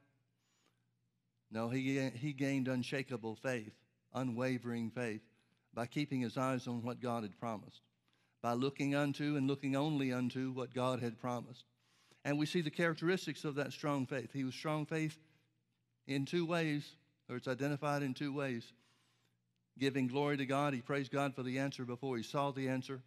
No, 1.51 1.69
he, 1.69 2.09
he 2.15 2.33
gained 2.33 2.67
unshakable 2.67 3.35
faith, 3.35 3.73
unwavering 4.13 4.91
faith, 4.91 5.21
by 5.73 5.85
keeping 5.85 6.21
his 6.21 6.38
eyes 6.38 6.67
on 6.67 6.83
what 6.83 7.01
God 7.01 7.23
had 7.23 7.38
promised, 7.39 7.81
by 8.41 8.53
looking 8.53 8.95
unto 8.95 9.35
and 9.35 9.47
looking 9.47 9.75
only 9.75 10.11
unto 10.11 10.51
what 10.51 10.73
God 10.73 11.01
had 11.01 11.19
promised. 11.19 11.65
And 12.23 12.38
we 12.39 12.45
see 12.45 12.61
the 12.61 12.71
characteristics 12.71 13.45
of 13.45 13.55
that 13.55 13.71
strong 13.71 14.05
faith. 14.05 14.31
He 14.33 14.43
was 14.43 14.55
strong 14.55 14.85
faith 14.85 15.17
in 16.08 16.26
two 16.26 16.46
ways, 16.46 16.86
or 17.30 17.36
it's 17.36 17.48
identified 17.48 18.04
in 18.04 18.13
two 18.13 18.34
ways. 18.34 18.63
Giving 19.78 20.08
glory 20.08 20.38
to 20.38 20.46
God, 20.46 20.74
he 20.74 20.82
praised 20.82 21.12
God 21.12 21.36
for 21.36 21.44
the 21.44 21.60
answer 21.60 21.84
before 21.84 22.15
he 22.18 22.24
saw 22.24 22.52
the 22.52 22.70
answer. 22.70 23.02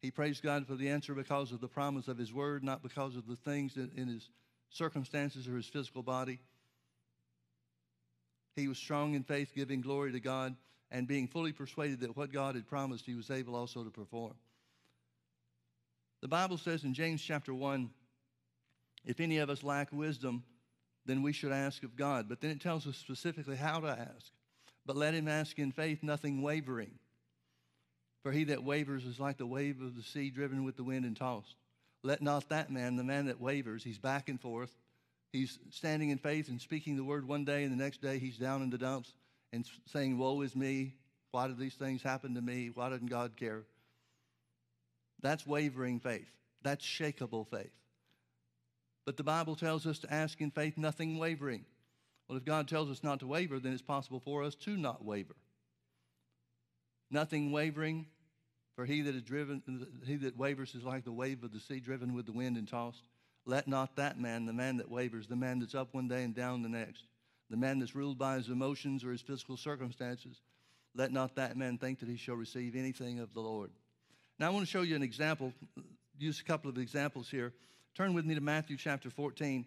He 0.00 0.10
praised 0.10 0.42
God 0.42 0.66
for 0.66 0.74
the 0.74 0.90
answer 0.90 1.14
because 1.14 1.50
of 1.50 1.60
the 1.60 1.68
promise 1.68 2.08
of 2.08 2.18
his 2.18 2.32
word, 2.32 2.62
not 2.62 2.82
because 2.82 3.16
of 3.16 3.26
the 3.26 3.36
things 3.36 3.76
in 3.76 4.06
his 4.06 4.28
circumstances 4.70 5.48
or 5.48 5.56
his 5.56 5.66
physical 5.66 6.02
body. 6.02 6.40
He 8.54 8.68
was 8.68 8.78
strong 8.78 9.14
in 9.14 9.24
faith, 9.24 9.52
giving 9.54 9.80
glory 9.80 10.12
to 10.12 10.20
God, 10.20 10.54
and 10.90 11.08
being 11.08 11.26
fully 11.26 11.52
persuaded 11.52 12.00
that 12.00 12.16
what 12.16 12.32
God 12.32 12.54
had 12.54 12.68
promised, 12.68 13.06
he 13.06 13.14
was 13.14 13.30
able 13.30 13.56
also 13.56 13.82
to 13.82 13.90
perform. 13.90 14.34
The 16.20 16.28
Bible 16.28 16.58
says 16.58 16.84
in 16.84 16.94
James 16.94 17.20
chapter 17.20 17.52
1 17.52 17.90
if 19.04 19.20
any 19.20 19.38
of 19.38 19.50
us 19.50 19.62
lack 19.62 19.92
wisdom, 19.92 20.44
then 21.06 21.22
we 21.22 21.32
should 21.32 21.52
ask 21.52 21.82
of 21.82 21.96
God. 21.96 22.28
But 22.28 22.40
then 22.40 22.50
it 22.50 22.60
tells 22.60 22.86
us 22.86 22.96
specifically 22.96 23.56
how 23.56 23.80
to 23.80 23.88
ask. 23.88 24.32
But 24.86 24.96
let 24.96 25.14
him 25.14 25.28
ask 25.28 25.58
in 25.58 25.72
faith, 25.72 26.02
nothing 26.02 26.42
wavering. 26.42 26.92
For 28.22 28.32
he 28.32 28.44
that 28.44 28.64
wavers 28.64 29.04
is 29.04 29.20
like 29.20 29.36
the 29.36 29.46
wave 29.46 29.80
of 29.82 29.96
the 29.96 30.02
sea 30.02 30.30
driven 30.30 30.64
with 30.64 30.76
the 30.76 30.84
wind 30.84 31.04
and 31.04 31.16
tossed. 31.16 31.56
Let 32.02 32.22
not 32.22 32.48
that 32.50 32.70
man, 32.70 32.96
the 32.96 33.04
man 33.04 33.26
that 33.26 33.40
wavers, 33.40 33.84
he's 33.84 33.98
back 33.98 34.28
and 34.28 34.40
forth. 34.40 34.74
He's 35.32 35.58
standing 35.70 36.10
in 36.10 36.18
faith 36.18 36.48
and 36.48 36.60
speaking 36.60 36.96
the 36.96 37.04
word 37.04 37.26
one 37.26 37.44
day, 37.44 37.64
and 37.64 37.72
the 37.72 37.82
next 37.82 38.00
day 38.00 38.18
he's 38.18 38.38
down 38.38 38.62
in 38.62 38.70
the 38.70 38.78
dumps 38.78 39.12
and 39.52 39.68
saying, 39.86 40.16
Woe 40.16 40.40
is 40.42 40.54
me. 40.54 40.94
Why 41.32 41.48
did 41.48 41.58
these 41.58 41.74
things 41.74 42.02
happen 42.02 42.34
to 42.34 42.40
me? 42.40 42.70
Why 42.72 42.90
doesn't 42.90 43.10
God 43.10 43.36
care? 43.36 43.62
That's 45.20 45.46
wavering 45.46 45.98
faith. 45.98 46.30
That's 46.62 46.84
shakable 46.84 47.48
faith. 47.48 47.72
But 49.04 49.16
the 49.16 49.24
Bible 49.24 49.56
tells 49.56 49.86
us 49.86 49.98
to 50.00 50.12
ask 50.12 50.40
in 50.40 50.50
faith, 50.50 50.78
nothing 50.78 51.18
wavering. 51.18 51.64
Well, 52.28 52.38
if 52.38 52.44
God 52.44 52.68
tells 52.68 52.90
us 52.90 53.02
not 53.02 53.20
to 53.20 53.26
waver, 53.26 53.58
then 53.58 53.72
it's 53.72 53.82
possible 53.82 54.20
for 54.20 54.42
us 54.42 54.54
to 54.56 54.76
not 54.76 55.04
waver. 55.04 55.36
Nothing 57.10 57.52
wavering, 57.52 58.06
for 58.74 58.86
he 58.86 59.02
that 59.02 59.14
is 59.14 59.22
driven, 59.22 59.62
he 60.06 60.16
that 60.16 60.38
wavers 60.38 60.74
is 60.74 60.84
like 60.84 61.04
the 61.04 61.12
wave 61.12 61.44
of 61.44 61.52
the 61.52 61.60
sea 61.60 61.80
driven 61.80 62.14
with 62.14 62.26
the 62.26 62.32
wind 62.32 62.56
and 62.56 62.66
tossed. 62.66 63.06
Let 63.46 63.68
not 63.68 63.96
that 63.96 64.18
man, 64.18 64.46
the 64.46 64.54
man 64.54 64.78
that 64.78 64.90
wavers, 64.90 65.26
the 65.28 65.36
man 65.36 65.60
that's 65.60 65.74
up 65.74 65.92
one 65.92 66.08
day 66.08 66.24
and 66.24 66.34
down 66.34 66.62
the 66.62 66.68
next, 66.68 67.04
the 67.50 67.58
man 67.58 67.78
that's 67.78 67.94
ruled 67.94 68.18
by 68.18 68.36
his 68.36 68.48
emotions 68.48 69.04
or 69.04 69.12
his 69.12 69.20
physical 69.20 69.58
circumstances, 69.58 70.40
let 70.94 71.12
not 71.12 71.36
that 71.36 71.56
man 71.56 71.76
think 71.76 72.00
that 72.00 72.08
he 72.08 72.16
shall 72.16 72.36
receive 72.36 72.74
anything 72.74 73.18
of 73.20 73.34
the 73.34 73.40
Lord. 73.40 73.70
Now, 74.38 74.46
I 74.46 74.50
want 74.50 74.64
to 74.64 74.70
show 74.70 74.82
you 74.82 74.96
an 74.96 75.02
example, 75.02 75.52
use 76.18 76.40
a 76.40 76.44
couple 76.44 76.70
of 76.70 76.78
examples 76.78 77.28
here. 77.28 77.52
Turn 77.94 78.12
with 78.12 78.24
me 78.24 78.34
to 78.34 78.40
Matthew 78.40 78.76
chapter 78.76 79.08
14. 79.08 79.64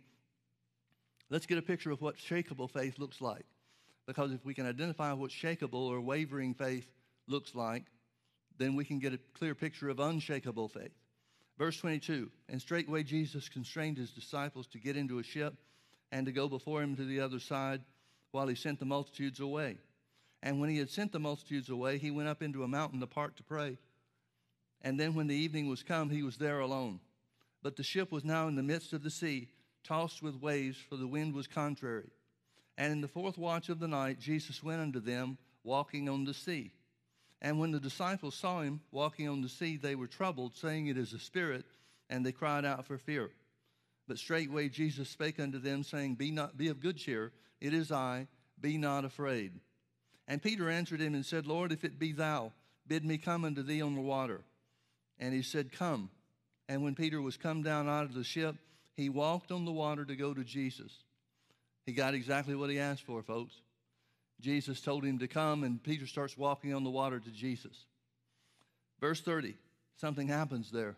Let's 1.30 1.46
get 1.46 1.58
a 1.58 1.62
picture 1.62 1.92
of 1.92 2.02
what 2.02 2.18
shakable 2.18 2.70
faith 2.70 3.00
looks 3.00 3.22
like. 3.22 3.46
Because 4.06 4.34
if 4.34 4.44
we 4.44 4.54
can 4.54 4.66
identify 4.66 5.14
what 5.14 5.32
shakable 5.32 5.88
or 5.88 6.02
wavering 6.02 6.54
faith 6.54 6.86
looks 7.28 7.56
like, 7.56 7.84
then 8.58 8.76
we 8.76 8.84
can 8.84 9.00
get 9.00 9.14
a 9.14 9.20
clear 9.34 9.56
picture 9.56 9.88
of 9.88 10.02
unshakable 10.02 10.68
faith. 10.68 10.92
Verse 11.58 11.78
22 11.78 12.30
And 12.50 12.62
straightway 12.62 13.04
Jesus 13.04 13.48
constrained 13.48 13.98
his 13.98 14.12
disciples 14.12 14.68
to 14.68 14.80
get 14.80 14.98
into 14.98 15.20
a 15.20 15.24
ship 15.24 15.54
and 16.12 16.26
to 16.26 16.34
go 16.34 16.50
before 16.50 16.82
him 16.82 16.98
to 16.98 17.06
the 17.06 17.22
other 17.22 17.40
side 17.40 17.82
while 18.32 18.48
he 18.48 18.56
sent 18.56 18.80
the 18.80 18.86
multitudes 18.86 19.40
away. 19.40 19.78
And 20.44 20.60
when 20.60 20.70
he 20.70 20.78
had 20.78 20.90
sent 20.90 21.14
the 21.14 21.20
multitudes 21.20 21.70
away, 21.70 21.98
he 21.98 22.12
went 22.12 22.28
up 22.28 22.44
into 22.44 22.64
a 22.64 22.68
mountain 22.68 23.02
apart 23.02 23.38
to 23.38 23.44
pray. 23.44 23.78
And 24.82 25.00
then 25.00 25.16
when 25.16 25.28
the 25.28 25.36
evening 25.36 25.70
was 25.70 25.82
come, 25.82 26.10
he 26.10 26.24
was 26.24 26.38
there 26.38 26.60
alone. 26.60 27.00
But 27.64 27.76
the 27.76 27.84
ship 27.84 28.12
was 28.12 28.24
now 28.24 28.48
in 28.48 28.56
the 28.56 28.64
midst 28.64 28.94
of 28.94 29.04
the 29.04 29.10
sea, 29.10 29.50
tossed 29.84 30.22
with 30.22 30.42
waves, 30.42 30.78
for 30.78 30.96
the 30.96 31.08
wind 31.08 31.34
was 31.34 31.48
contrary. 31.48 32.10
And 32.78 32.92
in 32.92 33.02
the 33.02 33.08
fourth 33.08 33.38
watch 33.38 33.70
of 33.70 33.80
the 33.80 33.88
night, 33.88 34.20
Jesus 34.20 34.62
went 34.62 34.82
unto 34.82 35.00
them, 35.00 35.38
walking 35.64 36.08
on 36.08 36.26
the 36.26 36.34
sea. 36.34 36.72
And 37.42 37.60
when 37.60 37.72
the 37.72 37.80
disciples 37.80 38.36
saw 38.36 38.62
him 38.62 38.82
walking 38.92 39.28
on 39.28 39.42
the 39.42 39.50
sea, 39.50 39.78
they 39.78 39.96
were 39.96 40.08
troubled, 40.08 40.56
saying, 40.56 40.88
It 40.88 40.98
is 40.98 41.14
a 41.14 41.20
spirit, 41.20 41.66
and 42.10 42.26
they 42.26 42.32
cried 42.32 42.66
out 42.66 42.86
for 42.86 42.98
fear. 42.98 43.32
But 44.08 44.18
straightway 44.18 44.70
Jesus 44.70 45.10
spake 45.10 45.40
unto 45.40 45.60
them, 45.60 45.84
saying, 45.84 46.16
Be 46.16 46.32
not 46.32 46.58
be 46.58 46.70
of 46.70 46.80
good 46.80 46.98
cheer, 46.98 47.32
it 47.60 47.74
is 47.74 47.92
I, 47.92 48.28
be 48.60 48.78
not 48.78 49.06
afraid. 49.06 49.60
And 50.28 50.42
Peter 50.42 50.70
answered 50.70 51.00
him 51.00 51.14
and 51.14 51.26
said, 51.26 51.46
Lord, 51.46 51.72
if 51.72 51.84
it 51.84 52.00
be 52.00 52.12
thou, 52.12 52.54
bid 52.88 53.06
me 53.06 53.18
come 53.18 53.46
unto 53.46 53.64
thee 53.64 53.82
on 53.82 53.96
the 53.96 54.02
water. 54.02 54.42
And 55.20 55.34
he 55.34 55.42
said, 55.42 55.72
Come. 55.72 56.10
And 56.70 56.84
when 56.84 56.96
Peter 56.96 57.22
was 57.22 57.38
come 57.38 57.64
down 57.64 57.88
out 57.88 58.06
of 58.06 58.14
the 58.14 58.24
ship, 58.24 58.56
he 58.96 59.10
walked 59.10 59.52
on 59.52 59.66
the 59.66 59.72
water 59.72 60.04
to 60.04 60.16
go 60.16 60.34
to 60.34 60.44
Jesus. 60.44 60.92
He 61.86 61.94
got 61.94 62.14
exactly 62.14 62.56
what 62.56 62.70
he 62.70 62.80
asked 62.80 63.04
for, 63.04 63.22
folks. 63.22 63.54
Jesus 64.42 64.82
told 64.82 65.04
him 65.04 65.20
to 65.20 65.28
come, 65.28 65.64
and 65.64 65.82
Peter 65.82 66.06
starts 66.06 66.38
walking 66.38 66.74
on 66.74 66.84
the 66.84 66.90
water 66.90 67.20
to 67.20 67.30
Jesus. 67.32 67.86
Verse 69.00 69.22
30, 69.22 69.56
something 69.96 70.28
happens 70.28 70.72
there. 70.72 70.96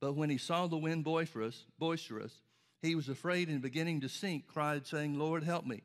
But 0.00 0.14
when 0.14 0.30
he 0.30 0.38
saw 0.38 0.66
the 0.66 0.76
wind 0.76 1.04
boisterous, 1.04 1.64
boisterous, 1.78 2.32
he 2.82 2.94
was 2.94 3.08
afraid 3.08 3.48
and 3.48 3.62
beginning 3.62 4.02
to 4.02 4.08
sink, 4.08 4.46
cried, 4.46 4.86
saying, 4.86 5.18
Lord, 5.18 5.42
help 5.42 5.66
me. 5.66 5.82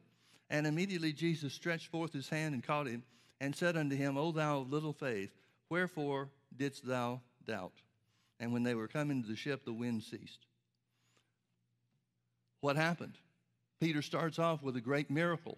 And 0.49 0.67
immediately 0.67 1.13
Jesus 1.13 1.53
stretched 1.53 1.87
forth 1.87 2.11
his 2.11 2.29
hand 2.29 2.53
and 2.53 2.63
caught 2.63 2.87
him, 2.87 3.03
and 3.39 3.55
said 3.55 3.77
unto 3.77 3.95
him, 3.95 4.17
O 4.17 4.31
thou 4.31 4.59
of 4.59 4.71
little 4.71 4.93
faith, 4.93 5.31
wherefore 5.69 6.29
didst 6.55 6.85
thou 6.85 7.21
doubt? 7.45 7.71
And 8.39 8.53
when 8.53 8.63
they 8.63 8.75
were 8.75 8.87
coming 8.87 9.21
to 9.21 9.27
the 9.27 9.35
ship, 9.35 9.65
the 9.65 9.73
wind 9.73 10.03
ceased. 10.03 10.45
What 12.61 12.75
happened? 12.75 13.17
Peter 13.79 14.01
starts 14.01 14.39
off 14.39 14.61
with 14.61 14.75
a 14.75 14.81
great 14.81 15.09
miracle. 15.09 15.57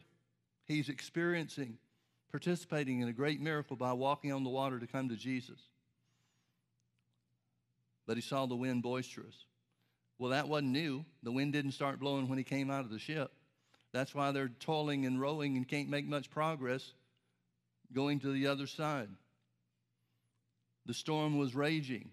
He's 0.65 0.89
experiencing, 0.89 1.77
participating 2.31 3.01
in 3.01 3.07
a 3.07 3.13
great 3.13 3.41
miracle 3.41 3.75
by 3.75 3.93
walking 3.93 4.31
on 4.31 4.43
the 4.43 4.49
water 4.49 4.79
to 4.79 4.87
come 4.87 5.09
to 5.09 5.15
Jesus. 5.15 5.59
But 8.07 8.17
he 8.17 8.21
saw 8.21 8.45
the 8.45 8.55
wind 8.55 8.83
boisterous. 8.83 9.35
Well, 10.17 10.31
that 10.31 10.47
wasn't 10.47 10.71
new. 10.71 11.03
The 11.23 11.31
wind 11.31 11.53
didn't 11.53 11.71
start 11.71 11.99
blowing 11.99 12.29
when 12.29 12.37
he 12.37 12.43
came 12.43 12.69
out 12.69 12.85
of 12.85 12.91
the 12.91 12.99
ship. 12.99 13.31
That's 13.91 14.13
why 14.13 14.31
they're 14.31 14.51
toiling 14.59 15.05
and 15.05 15.19
rowing 15.19 15.57
and 15.57 15.67
can't 15.67 15.89
make 15.89 16.05
much 16.05 16.29
progress 16.29 16.93
going 17.93 18.19
to 18.19 18.31
the 18.31 18.47
other 18.47 18.67
side. 18.67 19.09
The 20.85 20.93
storm 20.93 21.37
was 21.37 21.55
raging. 21.55 22.11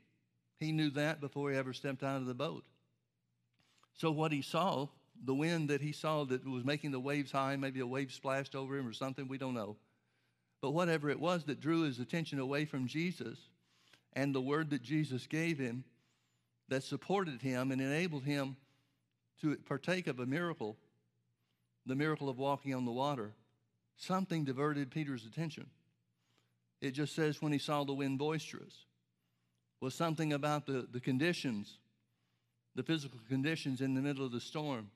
He 0.59 0.73
knew 0.73 0.90
that 0.90 1.21
before 1.21 1.51
he 1.51 1.57
ever 1.57 1.73
stepped 1.73 2.03
out 2.03 2.16
of 2.16 2.27
the 2.27 2.35
boat. 2.35 2.64
So, 3.94 4.11
what 4.11 4.33
he 4.33 4.42
saw, 4.42 4.88
the 5.25 5.35
wind 5.35 5.71
that 5.71 5.81
he 5.81 5.92
saw 5.92 6.25
that 6.25 6.47
was 6.47 6.64
making 6.64 6.90
the 6.90 7.01
waves 7.01 7.33
high, 7.33 7.57
maybe 7.57 7.81
a 7.81 7.87
wave 7.87 8.12
splashed 8.12 8.55
over 8.55 8.77
him 8.77 8.87
or 8.87 8.92
something, 8.92 9.29
we 9.29 9.38
don't 9.38 9.55
know. 9.55 9.77
But 10.61 10.73
whatever 10.73 11.09
it 11.11 11.21
was 11.21 11.44
that 11.44 11.61
drew 11.61 11.83
his 11.83 12.01
attention 12.01 12.38
away 12.38 12.64
from 12.64 12.87
Jesus 12.87 13.38
and 14.14 14.35
the 14.35 14.40
word 14.40 14.71
that 14.71 14.83
Jesus 14.83 15.27
gave 15.27 15.59
him 15.59 15.85
that 16.68 16.83
supported 16.83 17.40
him 17.40 17.71
and 17.71 17.81
enabled 17.81 18.25
him 18.25 18.57
to 19.40 19.57
partake 19.57 20.07
of 20.07 20.18
a 20.18 20.27
miracle, 20.27 20.77
the 21.87 21.94
miracle 21.94 22.29
of 22.29 22.38
walking 22.38 22.75
on 22.75 22.85
the 22.85 22.92
water, 22.92 23.33
something 23.97 24.44
diverted 24.44 24.90
Peter's 24.90 25.25
attention. 25.25 25.66
It 26.81 26.90
just 26.92 27.14
says 27.14 27.40
when 27.40 27.53
he 27.53 27.59
saw 27.59 27.85
the 27.85 27.94
wind 27.94 28.18
boisterous 28.18 28.85
was 29.81 29.95
something 29.95 30.33
about 30.33 30.67
the, 30.67 30.87
the 30.91 31.01
conditions, 31.01 31.79
the 32.75 32.83
physical 32.83 33.19
conditions 33.29 33.81
in 33.81 33.95
the 33.95 34.01
middle 34.01 34.25
of 34.25 34.33
the 34.33 34.41
storm, 34.41 34.91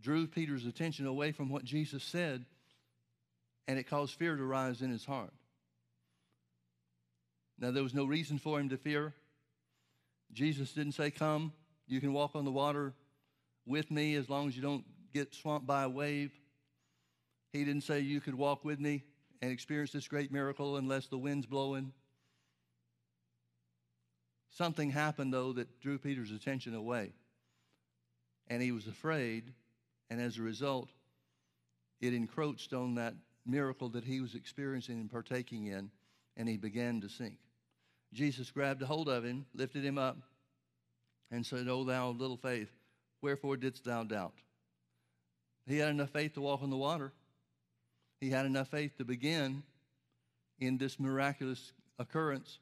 drew 0.00 0.26
Peter's 0.26 0.66
attention 0.66 1.06
away 1.06 1.32
from 1.32 1.48
what 1.48 1.64
Jesus 1.64 2.02
said, 2.02 2.44
and 3.66 3.78
it 3.78 3.88
caused 3.88 4.14
fear 4.14 4.36
to 4.36 4.44
rise 4.44 4.82
in 4.82 4.90
his 4.90 5.04
heart. 5.04 5.32
Now, 7.58 7.70
there 7.70 7.82
was 7.82 7.94
no 7.94 8.04
reason 8.04 8.38
for 8.38 8.58
him 8.58 8.68
to 8.70 8.76
fear. 8.76 9.14
Jesus 10.32 10.72
didn't 10.72 10.92
say, 10.92 11.10
Come, 11.10 11.52
you 11.86 12.00
can 12.00 12.12
walk 12.12 12.32
on 12.34 12.44
the 12.44 12.50
water 12.50 12.92
with 13.66 13.90
me 13.90 14.16
as 14.16 14.28
long 14.28 14.48
as 14.48 14.56
you 14.56 14.62
don't 14.62 14.84
get 15.12 15.34
swamped 15.34 15.66
by 15.66 15.84
a 15.84 15.88
wave. 15.88 16.32
He 17.52 17.64
didn't 17.64 17.84
say 17.84 18.00
you 18.00 18.20
could 18.20 18.34
walk 18.34 18.64
with 18.64 18.80
me 18.80 19.04
and 19.40 19.52
experience 19.52 19.92
this 19.92 20.08
great 20.08 20.32
miracle 20.32 20.76
unless 20.76 21.06
the 21.06 21.18
wind's 21.18 21.46
blowing. 21.46 21.92
Something 24.54 24.90
happened, 24.90 25.34
though, 25.34 25.52
that 25.54 25.80
drew 25.80 25.98
Peter's 25.98 26.30
attention 26.30 26.74
away. 26.74 27.12
And 28.46 28.62
he 28.62 28.72
was 28.72 28.86
afraid 28.86 29.52
And 30.10 30.20
as 30.20 30.38
a 30.38 30.42
result, 30.42 30.90
it 32.00 32.12
encroached 32.12 32.72
on 32.72 32.94
that 32.96 33.14
miracle 33.46 33.88
that 33.88 34.04
he 34.04 34.20
was 34.20 34.34
experiencing 34.34 35.00
and 35.00 35.10
partaking 35.10 35.66
in, 35.66 35.90
and 36.36 36.48
he 36.48 36.56
began 36.56 37.00
to 37.00 37.08
sink. 37.08 37.38
Jesus 38.12 38.50
grabbed 38.50 38.82
a 38.82 38.86
hold 38.86 39.08
of 39.08 39.24
him, 39.24 39.46
lifted 39.54 39.82
him 39.82 39.98
up, 39.98 40.18
and 41.30 41.44
said, 41.44 41.68
O 41.68 41.84
thou 41.84 42.10
of 42.10 42.20
little 42.20 42.36
faith, 42.36 42.70
wherefore 43.22 43.56
didst 43.56 43.84
thou 43.84 44.04
doubt? 44.04 44.34
He 45.66 45.78
had 45.78 45.88
enough 45.88 46.10
faith 46.10 46.34
to 46.34 46.42
walk 46.42 46.62
on 46.62 46.70
the 46.70 46.76
water. 46.76 47.12
He 48.20 48.30
had 48.30 48.46
enough 48.46 48.68
faith 48.68 48.96
to 48.98 49.04
begin 49.04 49.62
in 50.60 50.76
this 50.76 51.00
miraculous 51.00 51.72
occurrence 51.98 52.58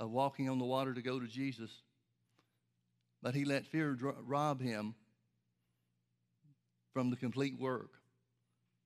of 0.00 0.10
walking 0.10 0.48
on 0.48 0.58
the 0.58 0.64
water 0.64 0.94
to 0.94 1.02
go 1.02 1.20
to 1.20 1.26
Jesus. 1.26 1.70
But 3.22 3.34
he 3.34 3.44
let 3.44 3.66
fear 3.66 3.96
rob 4.26 4.60
him 4.60 4.94
from 6.92 7.10
the 7.10 7.16
complete 7.16 7.58
work 7.58 7.90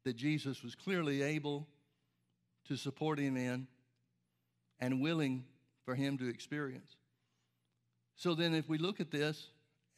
that 0.05 0.17
Jesus 0.17 0.63
was 0.63 0.75
clearly 0.75 1.23
able 1.23 1.67
to 2.67 2.77
support 2.77 3.19
him 3.19 3.37
in 3.37 3.67
and 4.81 5.01
willing 5.01 5.45
for 5.85 5.95
him 5.95 6.19
to 6.19 6.29
experience. 6.29 6.97
So 8.17 8.35
then, 8.35 8.55
if 8.55 8.69
we 8.69 8.79
look 8.79 9.01
at 9.01 9.11
this 9.11 9.49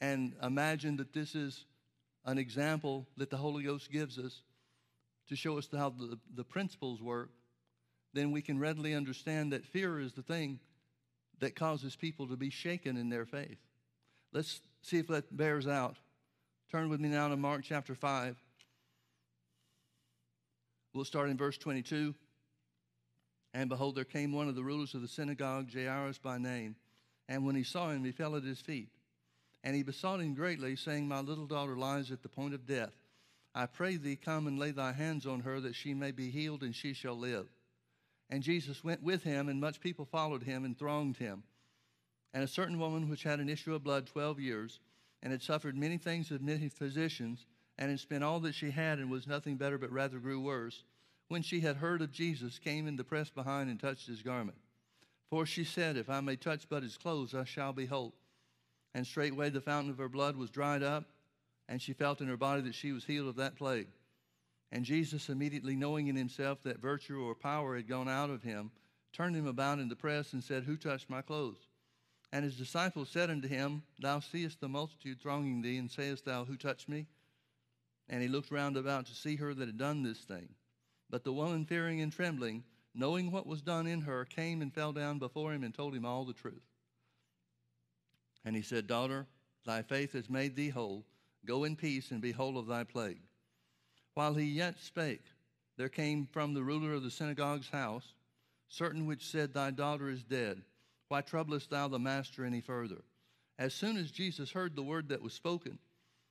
and 0.01 0.35
imagine 0.42 0.96
that 0.96 1.12
this 1.12 1.35
is 1.35 1.64
an 2.25 2.38
example 2.38 3.07
that 3.16 3.31
the 3.31 3.37
Holy 3.37 3.64
Ghost 3.64 3.90
gives 3.90 4.18
us 4.18 4.42
to 5.29 5.37
show 5.37 5.59
us 5.59 5.68
how 5.73 5.90
the, 5.90 6.18
the 6.35 6.44
principles 6.44 7.01
work, 7.01 7.31
then 8.12 8.33
we 8.33 8.42
can 8.42 8.59
readily 8.59 8.94
understand 8.94 9.53
that 9.53 9.64
fear 9.64 10.01
is 10.01 10.12
the 10.12 10.23
thing 10.23 10.59
that 11.40 11.57
causes 11.57 11.96
people 11.96 12.29
to 12.29 12.37
be 12.37 12.50
shaken 12.50 12.96
in 12.96 13.09
their 13.09 13.26
faith. 13.26 13.59
Let's 14.33 14.61
see 14.83 14.98
if 14.98 15.09
that 15.09 15.37
bears 15.37 15.66
out. 15.66 15.96
Turn 16.70 16.88
with 16.88 17.00
me 17.00 17.09
now 17.09 17.29
to 17.29 17.37
Mark 17.37 17.62
chapter 17.64 17.94
5. 17.94 18.37
We'll 20.94 21.05
start 21.05 21.31
in 21.31 21.37
verse 21.37 21.59
22. 21.59 22.14
And 23.53 23.68
behold, 23.68 23.96
there 23.96 24.05
came 24.05 24.33
one 24.33 24.48
of 24.48 24.55
the 24.55 24.62
rulers 24.62 24.94
of 24.94 25.03
the 25.03 25.09
synagogue, 25.09 25.72
Jairus 25.72 26.18
by 26.18 26.38
name. 26.38 26.76
And 27.29 27.44
when 27.44 27.57
he 27.57 27.64
saw 27.64 27.90
him, 27.90 28.05
he 28.05 28.12
fell 28.12 28.37
at 28.37 28.44
his 28.44 28.61
feet. 28.61 28.88
And 29.64 29.74
he 29.74 29.83
besought 29.83 30.20
him 30.20 30.35
greatly, 30.35 30.76
saying, 30.76 31.07
My 31.07 31.20
little 31.20 31.46
daughter 31.46 31.76
lies 31.76 32.11
at 32.11 32.22
the 32.22 32.29
point 32.29 32.55
of 32.55 32.66
death. 32.66 32.92
I 33.55 33.66
pray 33.66 33.96
thee, 33.96 34.16
come 34.16 34.46
and 34.46 34.59
lay 34.59 34.70
thy 34.70 34.92
hands 34.92 35.26
on 35.26 35.40
her, 35.40 35.61
that 35.61 35.74
she 35.74 35.92
may 35.92 36.12
be 36.12 36.31
healed, 36.31 36.62
and 36.62 36.74
she 36.74 36.92
shall 36.92 37.16
live. 37.16 37.48
And 38.31 38.43
Jesus 38.43 38.85
went 38.85 39.03
with 39.03 39.25
him, 39.25 39.49
and 39.49 39.61
much 39.61 39.81
people 39.81 40.05
followed 40.05 40.45
him 40.45 40.64
and 40.64 40.79
thronged 40.79 41.16
him. 41.16 41.43
And 42.33 42.45
a 42.45 42.49
certain 42.49 42.79
woman 42.79 43.11
which 43.11 43.25
had 43.25 43.40
an 43.40 43.49
issue 43.49 43.75
of 43.75 43.83
blood 43.83 44.07
twelve 44.07 44.38
years, 44.38 44.79
and 45.23 45.33
had 45.33 45.43
suffered 45.43 45.77
many 45.77 45.99
things 45.99 46.31
of 46.31 46.40
many 46.40 46.69
physicians, 46.69 47.45
and 47.77 47.90
had 47.90 47.99
spent 47.99 48.23
all 48.23 48.38
that 48.40 48.55
she 48.55 48.71
had, 48.71 49.01
and 49.01 49.11
was 49.11 49.27
nothing 49.27 49.57
better, 49.57 49.79
but 49.79 49.90
rather 49.90 50.19
grew 50.19 50.40
worse, 50.40 50.85
when 51.29 51.43
she 51.43 51.61
had 51.61 51.77
heard 51.77 52.03
of 52.03 52.12
Jesus, 52.12 52.59
came 52.59 52.87
in 52.87 52.97
the 52.97 53.05
press 53.05 53.31
behind 53.31 53.69
and 53.69 53.81
touched 53.81 54.07
his 54.07 54.23
garment. 54.23 54.59
For 55.29 55.45
she 55.45 55.64
said, 55.64 55.97
If 55.97 56.09
I 56.09 56.21
may 56.21 56.37
touch 56.37 56.69
but 56.69 56.83
his 56.83 56.97
clothes, 56.97 57.35
I 57.35 57.45
shall 57.45 57.73
be 57.73 57.87
whole. 57.87 58.14
And 58.95 59.07
straightway 59.07 59.51
the 59.51 59.61
fountain 59.61 59.90
of 59.90 59.99
her 59.99 60.09
blood 60.09 60.37
was 60.37 60.51
dried 60.51 60.83
up, 60.83 61.05
and 61.69 61.81
she 61.81 61.93
felt 61.93 62.21
in 62.21 62.29
her 62.29 62.37
body 62.37 62.62
that 62.62 62.75
she 62.75 62.93
was 62.93 63.05
healed 63.05 63.29
of 63.29 63.37
that 63.37 63.57
plague. 63.57 63.87
And 64.72 64.85
Jesus, 64.85 65.28
immediately 65.28 65.74
knowing 65.74 66.06
in 66.06 66.16
himself 66.16 66.62
that 66.62 66.80
virtue 66.80 67.22
or 67.22 67.35
power 67.35 67.76
had 67.76 67.88
gone 67.88 68.09
out 68.09 68.30
of 68.30 68.42
him, 68.42 68.70
turned 69.12 69.35
him 69.35 69.46
about 69.46 69.80
in 69.80 69.88
the 69.88 69.96
press 69.96 70.33
and 70.33 70.42
said, 70.42 70.64
Who 70.64 70.76
touched 70.76 71.11
my 71.11 71.22
clothes? 71.22 71.68
And 72.33 72.44
his 72.44 72.56
disciples 72.56 73.09
said 73.09 73.30
unto 73.30 73.48
him, 73.48 73.83
Thou 73.98 74.20
seest 74.20 74.61
the 74.61 74.68
multitude 74.68 75.20
thronging 75.20 75.62
thee, 75.62 75.78
and 75.78 75.90
sayest 75.90 76.24
thou, 76.24 76.44
Who 76.44 76.56
touched 76.56 76.88
me? 76.88 77.06
And 78.09 78.22
he 78.22 78.28
looked 78.28 78.52
round 78.52 78.76
about 78.76 79.06
to 79.06 79.14
see 79.14 79.37
her 79.37 79.52
that 79.54 79.66
had 79.66 79.78
done 79.78 80.02
this 80.02 80.20
thing. 80.20 80.48
But 81.09 81.24
the 81.24 81.33
woman, 81.33 81.64
fearing 81.64 82.00
and 82.00 82.12
trembling, 82.12 82.62
knowing 82.94 83.33
what 83.33 83.46
was 83.46 83.62
done 83.62 83.88
in 83.88 84.02
her, 84.02 84.24
came 84.24 84.62
and 84.62 84.72
fell 84.72 84.92
down 84.92 85.18
before 85.18 85.52
him 85.52 85.64
and 85.64 85.74
told 85.74 85.94
him 85.94 86.04
all 86.04 86.24
the 86.24 86.33
truth. 86.33 86.62
And 88.44 88.54
he 88.54 88.62
said, 88.62 88.87
Daughter, 88.87 89.26
thy 89.64 89.83
faith 89.83 90.12
has 90.12 90.30
made 90.30 90.54
thee 90.54 90.68
whole. 90.68 91.04
Go 91.44 91.64
in 91.64 91.74
peace 91.74 92.12
and 92.12 92.20
be 92.20 92.33
whole 92.33 92.59
of 92.59 92.66
thy 92.66 92.85
plague. 92.85 93.22
While 94.20 94.35
he 94.35 94.44
yet 94.44 94.78
spake, 94.78 95.24
there 95.78 95.88
came 95.88 96.26
from 96.26 96.52
the 96.52 96.62
ruler 96.62 96.92
of 96.92 97.02
the 97.02 97.11
synagogue's 97.11 97.70
house 97.70 98.12
certain 98.68 99.06
which 99.06 99.26
said, 99.26 99.54
Thy 99.54 99.70
daughter 99.70 100.11
is 100.11 100.22
dead. 100.22 100.61
Why 101.09 101.22
troublest 101.22 101.70
thou 101.70 101.88
the 101.88 101.98
master 101.98 102.44
any 102.44 102.61
further? 102.61 103.00
As 103.59 103.72
soon 103.72 103.96
as 103.96 104.11
Jesus 104.11 104.52
heard 104.52 104.76
the 104.76 104.83
word 104.83 105.09
that 105.09 105.22
was 105.22 105.33
spoken, 105.33 105.78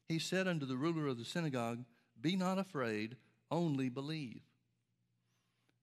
he 0.07 0.19
said 0.19 0.47
unto 0.47 0.67
the 0.67 0.77
ruler 0.77 1.07
of 1.07 1.17
the 1.17 1.25
synagogue, 1.25 1.83
Be 2.21 2.35
not 2.35 2.59
afraid, 2.59 3.15
only 3.49 3.89
believe. 3.89 4.41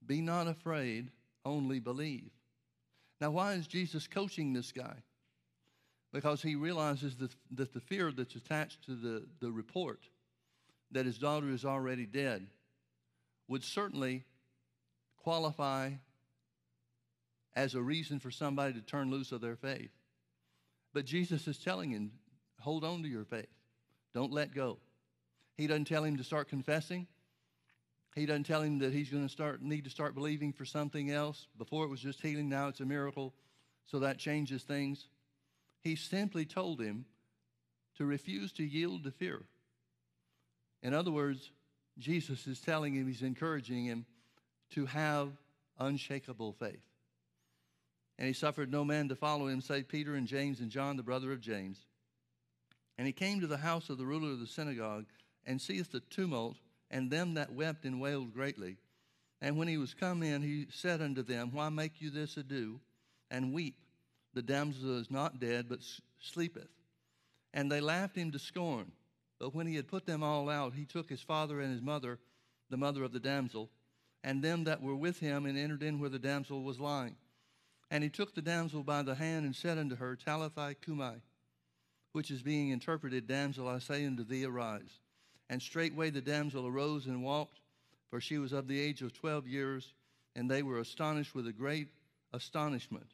Be 0.06 0.20
not 0.20 0.46
afraid, 0.46 1.10
only 1.44 1.80
believe. 1.80 2.30
Now, 3.20 3.32
why 3.32 3.54
is 3.54 3.66
Jesus 3.66 4.06
coaching 4.06 4.52
this 4.52 4.70
guy? 4.70 4.94
Because 6.12 6.40
he 6.40 6.54
realizes 6.54 7.16
that, 7.16 7.34
that 7.50 7.74
the 7.74 7.80
fear 7.80 8.12
that's 8.12 8.36
attached 8.36 8.84
to 8.84 8.94
the, 8.94 9.26
the 9.40 9.50
report 9.50 10.04
that 10.96 11.04
his 11.04 11.18
daughter 11.18 11.50
is 11.50 11.66
already 11.66 12.06
dead 12.06 12.46
would 13.48 13.62
certainly 13.62 14.24
qualify 15.18 15.90
as 17.54 17.74
a 17.74 17.82
reason 17.82 18.18
for 18.18 18.30
somebody 18.30 18.72
to 18.72 18.80
turn 18.80 19.10
loose 19.10 19.30
of 19.30 19.42
their 19.42 19.56
faith. 19.56 19.90
But 20.94 21.04
Jesus 21.04 21.46
is 21.46 21.58
telling 21.58 21.90
him, 21.90 22.12
hold 22.60 22.82
on 22.82 23.02
to 23.02 23.08
your 23.08 23.24
faith. 23.24 23.52
Don't 24.14 24.32
let 24.32 24.54
go. 24.54 24.78
He 25.58 25.66
doesn't 25.66 25.84
tell 25.84 26.02
him 26.02 26.16
to 26.16 26.24
start 26.24 26.48
confessing. 26.48 27.06
He 28.14 28.24
doesn't 28.24 28.44
tell 28.44 28.62
him 28.62 28.78
that 28.78 28.94
he's 28.94 29.10
going 29.10 29.26
to 29.26 29.32
start 29.32 29.60
need 29.60 29.84
to 29.84 29.90
start 29.90 30.14
believing 30.14 30.54
for 30.54 30.64
something 30.64 31.10
else. 31.10 31.46
Before 31.58 31.84
it 31.84 31.90
was 31.90 32.00
just 32.00 32.22
healing, 32.22 32.48
now 32.48 32.68
it's 32.68 32.80
a 32.80 32.86
miracle. 32.86 33.34
So 33.84 33.98
that 33.98 34.16
changes 34.16 34.62
things. 34.62 35.08
He 35.82 35.94
simply 35.94 36.46
told 36.46 36.80
him 36.80 37.04
to 37.98 38.06
refuse 38.06 38.50
to 38.52 38.64
yield 38.64 39.04
to 39.04 39.10
fear. 39.10 39.42
In 40.82 40.94
other 40.94 41.10
words, 41.10 41.50
Jesus 41.98 42.46
is 42.46 42.60
telling 42.60 42.94
him, 42.94 43.06
he's 43.06 43.22
encouraging 43.22 43.84
him 43.84 44.06
to 44.70 44.86
have 44.86 45.30
unshakable 45.78 46.52
faith. 46.52 46.82
And 48.18 48.26
he 48.26 48.34
suffered 48.34 48.70
no 48.70 48.84
man 48.84 49.08
to 49.08 49.16
follow 49.16 49.46
him 49.46 49.60
save 49.60 49.88
Peter 49.88 50.14
and 50.14 50.26
James 50.26 50.60
and 50.60 50.70
John, 50.70 50.96
the 50.96 51.02
brother 51.02 51.32
of 51.32 51.40
James. 51.40 51.78
And 52.98 53.06
he 53.06 53.12
came 53.12 53.40
to 53.40 53.46
the 53.46 53.58
house 53.58 53.90
of 53.90 53.98
the 53.98 54.06
ruler 54.06 54.32
of 54.32 54.40
the 54.40 54.46
synagogue 54.46 55.04
and 55.44 55.60
seeth 55.60 55.92
the 55.92 56.00
tumult 56.00 56.56
and 56.90 57.10
them 57.10 57.34
that 57.34 57.52
wept 57.52 57.84
and 57.84 58.00
wailed 58.00 58.32
greatly. 58.32 58.76
And 59.40 59.58
when 59.58 59.68
he 59.68 59.76
was 59.76 59.92
come 59.92 60.22
in, 60.22 60.42
he 60.42 60.66
said 60.70 61.02
unto 61.02 61.22
them, 61.22 61.50
Why 61.52 61.68
make 61.68 62.00
you 62.00 62.10
this 62.10 62.36
ado, 62.36 62.80
and 63.30 63.52
weep? 63.52 63.76
The 64.32 64.42
damsel 64.42 64.98
is 64.98 65.10
not 65.10 65.40
dead, 65.40 65.66
but 65.68 65.80
sleepeth. 66.20 66.68
And 67.52 67.70
they 67.70 67.80
laughed 67.80 68.16
him 68.16 68.32
to 68.32 68.38
scorn. 68.38 68.92
But 69.38 69.54
when 69.54 69.66
he 69.66 69.76
had 69.76 69.88
put 69.88 70.06
them 70.06 70.22
all 70.22 70.48
out, 70.48 70.74
he 70.74 70.84
took 70.84 71.08
his 71.08 71.20
father 71.20 71.60
and 71.60 71.72
his 71.72 71.82
mother, 71.82 72.18
the 72.70 72.76
mother 72.76 73.04
of 73.04 73.12
the 73.12 73.20
damsel, 73.20 73.70
and 74.24 74.42
them 74.42 74.64
that 74.64 74.82
were 74.82 74.96
with 74.96 75.20
him, 75.20 75.46
and 75.46 75.58
entered 75.58 75.82
in 75.82 76.00
where 76.00 76.10
the 76.10 76.18
damsel 76.18 76.62
was 76.62 76.80
lying. 76.80 77.16
And 77.90 78.02
he 78.02 78.10
took 78.10 78.34
the 78.34 78.42
damsel 78.42 78.82
by 78.82 79.02
the 79.02 79.14
hand 79.14 79.44
and 79.44 79.54
said 79.54 79.78
unto 79.78 79.96
her, 79.96 80.16
Talitha 80.16 80.74
cumi, 80.80 81.22
which 82.12 82.30
is 82.30 82.42
being 82.42 82.70
interpreted, 82.70 83.26
Damsel, 83.26 83.68
I 83.68 83.78
say 83.78 84.06
unto 84.06 84.24
thee, 84.24 84.44
arise. 84.44 85.00
And 85.48 85.62
straightway 85.62 86.10
the 86.10 86.20
damsel 86.20 86.66
arose 86.66 87.06
and 87.06 87.22
walked, 87.22 87.60
for 88.10 88.20
she 88.20 88.38
was 88.38 88.52
of 88.52 88.66
the 88.66 88.80
age 88.80 89.02
of 89.02 89.12
twelve 89.12 89.46
years, 89.46 89.92
and 90.34 90.50
they 90.50 90.62
were 90.62 90.80
astonished 90.80 91.34
with 91.34 91.46
a 91.46 91.52
great 91.52 91.88
astonishment. 92.32 93.12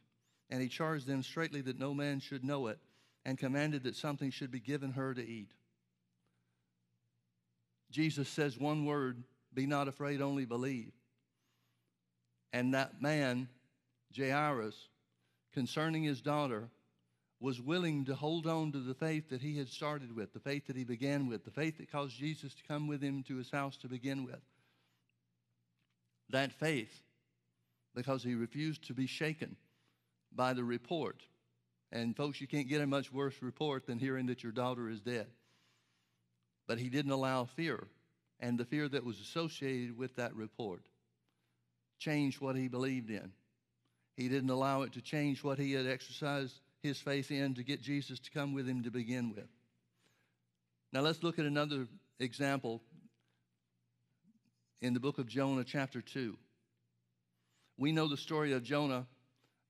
And 0.49 0.61
he 0.61 0.69
charged 0.69 1.05
them 1.05 1.21
straitly 1.21 1.61
that 1.61 1.79
no 1.79 1.93
man 1.93 2.19
should 2.19 2.43
know 2.43 2.67
it, 2.67 2.79
and 3.25 3.37
commanded 3.37 3.83
that 3.83 3.95
something 3.95 4.31
should 4.31 4.51
be 4.51 4.59
given 4.59 4.93
her 4.93 5.13
to 5.13 5.21
eat. 5.21 5.51
Jesus 7.93 8.27
says 8.27 8.57
one 8.57 8.85
word 8.85 9.23
be 9.53 9.67
not 9.67 9.87
afraid, 9.87 10.19
only 10.19 10.45
believe. 10.45 10.91
And 12.51 12.73
that 12.73 13.01
man, 13.01 13.47
Jairus, 14.17 14.75
concerning 15.53 16.03
his 16.03 16.19
daughter, 16.19 16.69
was 17.39 17.61
willing 17.61 18.05
to 18.05 18.15
hold 18.15 18.47
on 18.47 18.71
to 18.71 18.79
the 18.79 18.95
faith 18.95 19.29
that 19.29 19.41
he 19.41 19.57
had 19.57 19.69
started 19.69 20.15
with, 20.15 20.33
the 20.33 20.39
faith 20.39 20.65
that 20.67 20.75
he 20.75 20.83
began 20.83 21.27
with, 21.27 21.45
the 21.45 21.51
faith 21.51 21.77
that 21.77 21.91
caused 21.91 22.17
Jesus 22.17 22.55
to 22.55 22.63
come 22.67 22.87
with 22.87 23.01
him 23.01 23.21
to 23.27 23.35
his 23.35 23.51
house 23.51 23.77
to 23.77 23.87
begin 23.87 24.23
with. 24.23 24.41
That 26.29 26.51
faith, 26.51 27.03
because 27.93 28.23
he 28.23 28.33
refused 28.33 28.87
to 28.87 28.93
be 28.93 29.05
shaken 29.05 29.55
by 30.33 30.53
the 30.53 30.63
report. 30.63 31.21
And 31.91 32.17
folks, 32.17 32.41
you 32.41 32.47
can't 32.47 32.69
get 32.69 32.81
a 32.81 32.87
much 32.87 33.13
worse 33.13 33.35
report 33.41 33.85
than 33.85 33.99
hearing 33.99 34.25
that 34.27 34.41
your 34.41 34.51
daughter 34.51 34.89
is 34.89 34.99
dead. 34.99 35.27
But 36.67 36.79
he 36.79 36.89
didn't 36.89 37.11
allow 37.11 37.45
fear 37.45 37.87
and 38.39 38.57
the 38.57 38.65
fear 38.65 38.87
that 38.89 39.05
was 39.05 39.19
associated 39.19 39.97
with 39.97 40.15
that 40.15 40.35
report 40.35 40.85
change 41.99 42.41
what 42.41 42.55
he 42.55 42.67
believed 42.67 43.09
in. 43.09 43.31
He 44.17 44.29
didn't 44.29 44.49
allow 44.49 44.81
it 44.81 44.93
to 44.93 45.01
change 45.01 45.43
what 45.43 45.57
he 45.57 45.71
had 45.71 45.87
exercised 45.87 46.59
his 46.81 46.99
faith 46.99 47.31
in 47.31 47.55
to 47.55 47.63
get 47.63 47.81
Jesus 47.81 48.19
to 48.19 48.31
come 48.31 48.53
with 48.53 48.67
him 48.67 48.83
to 48.83 48.91
begin 48.91 49.29
with. 49.33 49.47
Now 50.91 51.01
let's 51.01 51.23
look 51.23 51.39
at 51.39 51.45
another 51.45 51.87
example 52.19 52.81
in 54.81 54.93
the 54.93 54.99
book 54.99 55.17
of 55.17 55.27
Jonah, 55.27 55.63
chapter 55.63 56.01
2. 56.01 56.37
We 57.77 57.91
know 57.91 58.07
the 58.07 58.17
story 58.17 58.51
of 58.53 58.63
Jonah. 58.63 59.07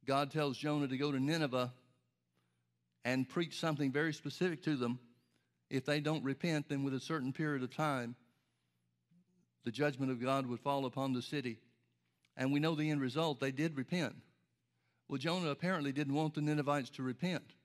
God 0.05 0.31
tells 0.31 0.57
Jonah 0.57 0.87
to 0.87 0.97
go 0.97 1.11
to 1.11 1.19
Nineveh 1.19 1.71
and 3.05 3.29
preach 3.29 3.59
something 3.59 3.91
very 3.91 4.13
specific 4.13 4.63
to 4.63 4.75
them. 4.75 4.99
If 5.73 5.85
they 5.85 6.01
don't 6.01 6.23
repent, 6.23 6.69
then 6.69 6.83
with 6.83 6.93
a 6.93 6.99
certain 6.99 7.33
period 7.33 7.63
of 7.63 7.75
time, 7.75 8.15
the 9.65 9.71
judgment 9.71 10.11
of 10.11 10.21
God 10.21 10.45
would 10.45 10.59
fall 10.59 10.85
upon 10.85 11.13
the 11.13 11.21
city. 11.23 11.57
And 12.37 12.53
we 12.53 12.59
know 12.59 12.75
the 12.75 12.91
end 12.91 13.01
result. 13.01 13.39
They 13.39 13.51
did 13.51 13.75
repent. 13.75 14.13
Well, 15.09 15.17
Jonah 15.17 15.49
apparently 15.49 15.91
didn't 15.91 16.13
want 16.13 16.35
the 16.35 16.41
Ninevites 16.41 16.91
to 16.91 17.01
repent. 17.01 17.55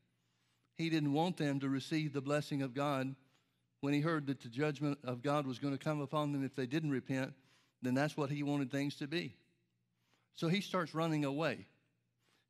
He 0.75 0.88
didn't 0.88 1.12
want 1.12 1.37
them 1.37 1.61
to 1.61 1.68
receive 1.68 2.14
the 2.14 2.23
blessing 2.23 2.62
of 2.62 2.73
God 2.73 3.14
when 3.83 3.92
he 3.92 4.01
heard 4.01 4.27
that 4.29 4.40
the 4.40 4.49
judgment 4.49 4.99
of 5.05 5.23
God 5.23 5.47
was 5.47 5.59
going 5.59 5.77
to 5.77 5.85
come 5.85 6.01
upon 6.01 6.33
them 6.33 6.42
if 6.42 6.57
they 6.57 6.66
didn't 6.66 6.92
repent, 6.92 7.35
then 7.83 7.92
that's 7.92 8.16
what 8.16 8.31
he 8.31 8.42
wanted 8.42 8.71
things 8.71 8.97
to 8.97 9.07
be. 9.07 9.37
So 10.35 10.49
he 10.49 10.62
starts 10.62 10.95
running 10.95 11.26
away. 11.26 11.66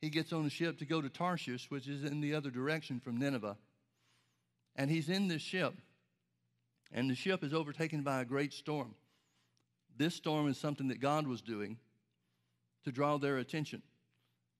He 0.00 0.08
gets 0.08 0.32
on 0.32 0.46
a 0.46 0.50
ship 0.50 0.78
to 0.78 0.86
go 0.86 1.00
to 1.00 1.08
Tarshish, 1.08 1.68
which 1.68 1.88
is 1.88 2.04
in 2.04 2.20
the 2.20 2.36
other 2.36 2.50
direction 2.50 3.00
from 3.00 3.16
Nineveh. 3.16 3.56
And 4.78 4.88
he's 4.90 5.08
in 5.08 5.26
this 5.26 5.42
ship, 5.42 5.74
and 6.92 7.10
the 7.10 7.16
ship 7.16 7.42
is 7.42 7.52
overtaken 7.52 8.02
by 8.02 8.22
a 8.22 8.24
great 8.24 8.52
storm. 8.54 8.94
This 9.96 10.14
storm 10.14 10.48
is 10.48 10.56
something 10.56 10.88
that 10.88 11.00
God 11.00 11.26
was 11.26 11.42
doing 11.42 11.78
to 12.84 12.92
draw 12.92 13.18
their 13.18 13.38
attention. 13.38 13.82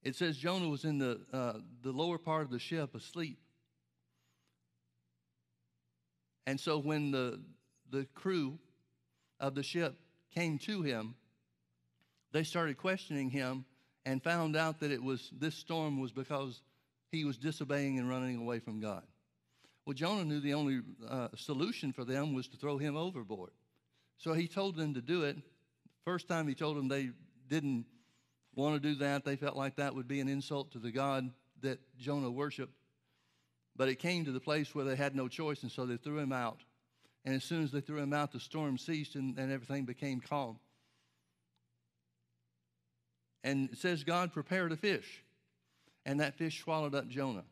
It 0.03 0.16
says 0.16 0.37
Jonah 0.37 0.69
was 0.69 0.85
in 0.85 0.99
the, 0.99 1.21
uh, 1.33 1.55
the 1.83 1.93
lower 1.93 2.19
part 2.19 2.43
of 2.43 2.51
the 2.51 2.59
ship 2.59 2.97
asleep. 2.97 3.39
And 6.47 6.59
so 6.59 6.79
when 6.79 7.12
the, 7.12 7.41
the 7.91 8.07
crew 8.14 8.59
of 9.39 9.55
the 9.55 9.62
ship 9.62 9.95
came 10.35 10.59
to 10.61 10.83
him, 10.83 11.14
they 12.33 12.43
started 12.43 12.77
questioning 12.77 13.31
him 13.31 13.64
and 14.05 14.23
found 14.23 14.57
out 14.57 14.81
that 14.81 14.91
it 14.91 15.03
was 15.03 15.31
this 15.39 15.55
storm 15.55 16.01
was 16.01 16.11
because 16.11 16.61
he 17.12 17.25
was 17.25 17.39
disobeying 17.39 17.99
and 17.99 18.09
running 18.09 18.37
away 18.37 18.59
from 18.59 18.81
God. 18.81 19.05
Well, 19.89 19.95
Jonah 19.95 20.26
knew 20.26 20.41
the 20.41 20.53
only 20.53 20.82
uh, 21.09 21.28
solution 21.34 21.95
for 21.95 22.05
them 22.05 22.34
was 22.34 22.47
to 22.49 22.59
throw 22.59 22.76
him 22.76 22.95
overboard. 22.95 23.53
So 24.18 24.34
he 24.34 24.47
told 24.47 24.76
them 24.76 24.93
to 24.93 25.01
do 25.01 25.22
it. 25.22 25.39
First 26.05 26.28
time 26.28 26.47
he 26.47 26.55
told 26.55 26.76
them 26.76 26.89
they 26.89 27.09
didn't 27.49 27.86
want 28.55 28.74
to 28.74 28.86
do 28.86 28.97
that. 28.97 29.24
They 29.24 29.36
felt 29.36 29.57
like 29.57 29.76
that 29.76 29.95
would 29.95 30.07
be 30.07 30.20
an 30.20 30.28
insult 30.28 30.72
to 30.72 30.78
the 30.78 30.91
God 30.91 31.30
that 31.62 31.80
Jonah 31.97 32.30
worshiped. 32.30 32.74
But 33.76 33.89
it 33.89 33.95
came 33.95 34.26
to 34.26 34.30
the 34.30 34.41
place 34.41 34.74
where 34.74 34.84
they 34.84 34.95
had 34.95 35.16
no 35.16 35.26
choice, 35.26 35.62
and 35.62 35.72
so 35.72 35.86
they 35.86 35.97
threw 35.97 36.18
him 36.18 36.32
out. 36.32 36.61
And 37.24 37.34
as 37.34 37.45
soon 37.45 37.64
as 37.64 37.72
they 37.72 37.80
threw 37.80 37.97
him 37.97 38.12
out, 38.12 38.32
the 38.32 38.41
storm 38.41 38.76
ceased 38.76 39.14
and, 39.14 39.39
and 39.39 39.51
everything 39.51 39.86
became 39.86 40.20
calm. 40.20 40.59
And 43.43 43.70
it 43.72 43.78
says 43.78 44.05
God 44.05 44.34
prepared 44.34 44.70
a 44.70 44.76
fish, 44.76 45.24
and 46.05 46.20
that 46.20 46.36
fish 46.36 46.62
swallowed 46.62 46.95
up 46.95 47.09
Jonah. 47.09 47.45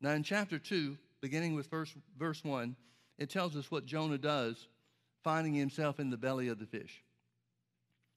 Now, 0.00 0.12
in 0.12 0.22
chapter 0.22 0.58
2, 0.58 0.96
beginning 1.24 1.54
with 1.54 1.70
verse, 1.70 1.94
verse 2.18 2.44
1, 2.44 2.76
it 3.16 3.30
tells 3.30 3.56
us 3.56 3.70
what 3.70 3.86
Jonah 3.86 4.18
does, 4.18 4.68
finding 5.22 5.54
himself 5.54 5.98
in 5.98 6.10
the 6.10 6.18
belly 6.18 6.48
of 6.48 6.58
the 6.58 6.66
fish. 6.66 7.02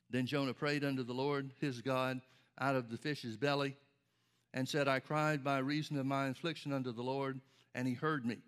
Then 0.10 0.26
Jonah 0.26 0.54
prayed 0.54 0.84
unto 0.84 1.04
the 1.04 1.14
Lord 1.14 1.54
his 1.62 1.82
God 1.82 2.20
out 2.60 2.76
of 2.76 2.90
the 2.90 2.98
fish's 2.98 3.38
belly 3.38 3.78
and 4.54 4.68
said, 4.68 4.90
I 4.90 5.00
cried 5.00 5.42
by 5.42 5.60
reason 5.60 5.98
of 5.98 6.06
my 6.06 6.28
affliction 6.28 6.74
unto 6.74 6.92
the 6.92 7.02
Lord, 7.02 7.40
and 7.74 7.88
he 7.88 7.94
heard 7.94 8.26
me. 8.26 8.40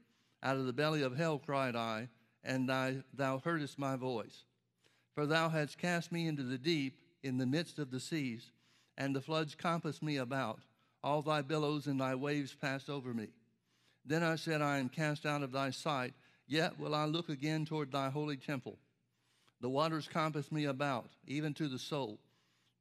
Out 0.43 0.57
of 0.57 0.65
the 0.65 0.73
belly 0.73 1.03
of 1.03 1.15
hell 1.15 1.39
cried 1.39 1.77
I, 1.77 2.09
and 2.43 2.69
I, 2.69 2.97
thou 3.13 3.39
heardest 3.41 3.79
my 3.79 3.95
voice. 3.95 4.43
For 5.15 5.25
thou 5.25 5.47
hadst 5.47 5.77
cast 5.77 6.11
me 6.11 6.27
into 6.27 6.43
the 6.43 6.57
deep 6.57 6.99
in 7.23 7.37
the 7.37 7.45
midst 7.45 7.79
of 7.79 7.91
the 7.91 8.01
seas, 8.01 8.51
and 8.97 9.15
the 9.15 9.21
floods 9.21 9.55
compassed 9.55 10.03
me 10.03 10.17
about. 10.17 10.59
All 11.01 11.21
thy 11.21 11.43
billows 11.43 11.87
and 11.87 12.01
thy 12.01 12.15
waves 12.15 12.53
passed 12.53 12.89
over 12.89 13.13
me. 13.13 13.29
Then 14.09 14.23
I 14.23 14.37
said, 14.37 14.63
I 14.63 14.79
am 14.79 14.89
cast 14.89 15.27
out 15.27 15.43
of 15.43 15.51
thy 15.51 15.69
sight, 15.69 16.15
yet 16.47 16.79
will 16.79 16.95
I 16.95 17.05
look 17.05 17.29
again 17.29 17.63
toward 17.63 17.91
thy 17.91 18.09
holy 18.09 18.37
temple. 18.37 18.79
The 19.61 19.69
waters 19.69 20.09
compassed 20.11 20.51
me 20.51 20.65
about, 20.65 21.05
even 21.27 21.53
to 21.53 21.67
the 21.67 21.77
soul. 21.77 22.17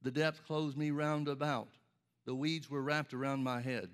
The 0.00 0.10
depth 0.10 0.46
closed 0.46 0.78
me 0.78 0.90
round 0.90 1.28
about. 1.28 1.68
The 2.24 2.34
weeds 2.34 2.70
were 2.70 2.80
wrapped 2.80 3.12
around 3.12 3.44
my 3.44 3.60
head. 3.60 3.90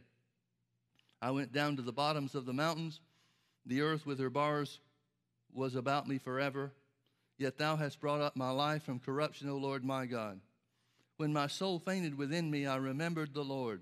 I 1.20 1.32
went 1.32 1.52
down 1.52 1.74
to 1.74 1.82
the 1.82 1.92
bottoms 1.92 2.36
of 2.36 2.46
the 2.46 2.52
mountains. 2.52 3.00
The 3.66 3.80
earth 3.80 4.06
with 4.06 4.20
her 4.20 4.30
bars 4.30 4.78
was 5.52 5.74
about 5.74 6.06
me 6.06 6.18
forever. 6.18 6.70
Yet 7.36 7.58
thou 7.58 7.74
hast 7.74 8.00
brought 8.00 8.20
up 8.20 8.36
my 8.36 8.50
life 8.50 8.84
from 8.84 9.00
corruption, 9.00 9.50
O 9.50 9.56
Lord 9.56 9.84
my 9.84 10.06
God. 10.06 10.38
When 11.16 11.32
my 11.32 11.48
soul 11.48 11.80
fainted 11.80 12.16
within 12.16 12.48
me, 12.48 12.64
I 12.64 12.76
remembered 12.76 13.34
the 13.34 13.44
Lord, 13.44 13.80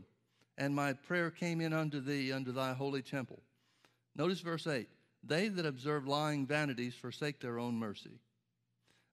and 0.58 0.74
my 0.74 0.92
prayer 0.92 1.30
came 1.30 1.60
in 1.60 1.72
unto 1.72 2.00
thee, 2.00 2.32
unto 2.32 2.52
thy 2.52 2.72
holy 2.72 3.02
temple. 3.02 3.40
Notice 4.16 4.40
verse 4.40 4.66
8 4.66 4.88
They 5.24 5.48
that 5.48 5.66
observe 5.66 6.06
lying 6.06 6.46
vanities 6.46 6.94
forsake 6.94 7.40
their 7.40 7.58
own 7.58 7.74
mercy. 7.74 8.18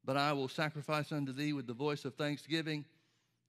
But 0.06 0.18
I 0.18 0.34
will 0.34 0.48
sacrifice 0.48 1.12
unto 1.12 1.32
thee 1.32 1.54
with 1.54 1.68
the 1.68 1.74
voice 1.74 2.06
of 2.06 2.16
thanksgiving. 2.16 2.86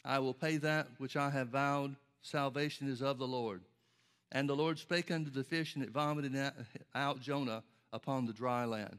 I 0.05 0.19
will 0.19 0.35
pay 0.35 0.57
that 0.59 0.89
which 0.99 1.17
I 1.17 1.31
have 1.31 1.49
vowed. 1.49 1.97
Salvation 2.23 2.89
is 2.89 3.03
of 3.03 3.19
the 3.19 3.27
Lord. 3.27 3.63
And 4.33 4.49
the 4.49 4.57
Lord 4.57 4.79
spake 4.79 5.11
unto 5.11 5.31
the 5.31 5.45
fish, 5.45 5.75
and 5.75 5.83
it 5.83 5.91
vomited 5.91 6.37
out 6.95 7.21
Jonah 7.21 7.63
upon 7.93 8.27
the 8.27 8.33
dry 8.33 8.65
land. 8.65 8.99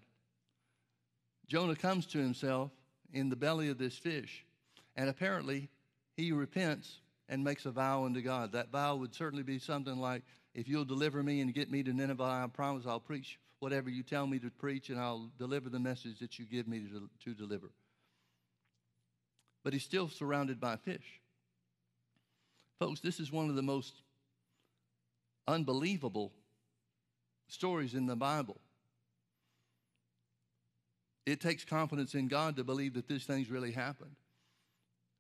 Jonah 1.47 1.75
comes 1.75 2.05
to 2.07 2.17
himself 2.17 2.71
in 3.13 3.29
the 3.29 3.35
belly 3.35 3.69
of 3.69 3.77
this 3.77 3.97
fish, 3.97 4.45
and 4.95 5.09
apparently 5.09 5.69
he 6.15 6.31
repents 6.31 6.99
and 7.30 7.43
makes 7.43 7.65
a 7.65 7.72
vow 7.72 8.05
unto 8.05 8.22
God. 8.22 8.51
That 8.51 8.72
vow 8.72 8.95
would 8.97 9.13
certainly 9.13 9.43
be 9.43 9.59
something 9.59 9.99
like, 9.99 10.24
If 10.53 10.67
you'll 10.67 10.86
deliver 10.86 11.24
me 11.24 11.41
and 11.41 11.53
get 11.53 11.72
me 11.72 11.84
to 11.84 11.93
Nineveh, 11.93 12.24
I 12.24 12.47
promise 12.51 12.86
I'll 12.86 12.99
preach 12.99 13.39
whatever 13.59 13.89
you 13.89 14.01
tell 14.01 14.26
me 14.26 14.39
to 14.39 14.49
preach, 14.49 14.89
and 14.89 14.99
I'll 14.99 15.30
deliver 15.38 15.69
the 15.69 15.80
message 15.80 16.19
that 16.19 16.39
you 16.39 16.45
give 16.45 16.67
me 16.67 16.80
to, 16.80 17.09
to 17.26 17.34
deliver. 17.36 17.69
But 19.63 19.74
he's 19.74 19.84
still 19.84 20.09
surrounded 20.09 20.59
by 20.59 20.78
fish. 20.78 21.22
Folks, 22.80 22.99
this 22.99 23.19
is 23.19 23.32
one 23.32 23.49
of 23.49 23.55
the 23.55 23.61
most 23.61 23.93
unbelievable 25.47 26.34
stories 27.47 27.93
in 27.93 28.07
the 28.07 28.15
Bible. 28.15 28.59
It 31.28 31.39
takes 31.39 31.63
confidence 31.63 32.15
in 32.15 32.28
God 32.28 32.55
to 32.55 32.63
believe 32.63 32.95
that 32.95 33.07
these 33.07 33.26
things 33.26 33.51
really 33.51 33.72
happened. 33.72 34.15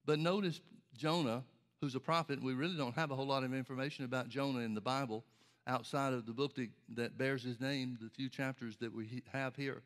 But 0.05 0.17
notice 0.17 0.59
Jonah, 0.95 1.43
who's 1.81 1.95
a 1.95 1.99
prophet, 1.99 2.41
we 2.41 2.53
really 2.53 2.77
don't 2.77 2.95
have 2.95 3.09
a 3.09 3.15
whole 3.15 3.25
lot 3.25 3.43
of 3.43 3.53
information 3.53 4.05
about 4.05 4.29
Jonah 4.29 4.59
in 4.59 4.75
the 4.75 4.81
Bible 4.81 5.23
outside 5.65 6.13
of 6.13 6.27
the 6.27 6.31
book 6.31 6.53
that, 6.55 6.69
that 6.95 7.17
bears 7.17 7.43
his 7.43 7.59
name, 7.59 7.97
the 7.99 8.09
few 8.09 8.29
chapters 8.29 8.77
that 8.77 8.93
we 8.93 9.23
have 9.33 9.55
here. 9.55 9.81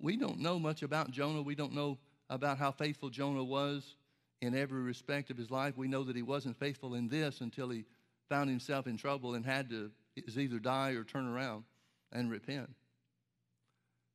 We 0.00 0.16
don't 0.16 0.40
know 0.40 0.58
much 0.58 0.82
about 0.82 1.10
Jonah. 1.10 1.42
We 1.42 1.54
don't 1.54 1.74
know 1.74 1.98
about 2.30 2.58
how 2.58 2.70
faithful 2.70 3.10
Jonah 3.10 3.44
was 3.44 3.94
in 4.40 4.54
every 4.54 4.80
respect 4.80 5.30
of 5.30 5.36
his 5.36 5.50
life. 5.50 5.76
We 5.76 5.88
know 5.88 6.02
that 6.04 6.16
he 6.16 6.22
wasn't 6.22 6.58
faithful 6.58 6.94
in 6.94 7.08
this 7.08 7.40
until 7.42 7.68
he 7.68 7.84
found 8.28 8.48
himself 8.48 8.86
in 8.86 8.96
trouble 8.96 9.34
and 9.34 9.44
had 9.44 9.68
to 9.70 9.90
either 10.34 10.58
die 10.58 10.90
or 10.90 11.04
turn 11.04 11.26
around 11.26 11.64
and 12.12 12.30
repent. 12.30 12.70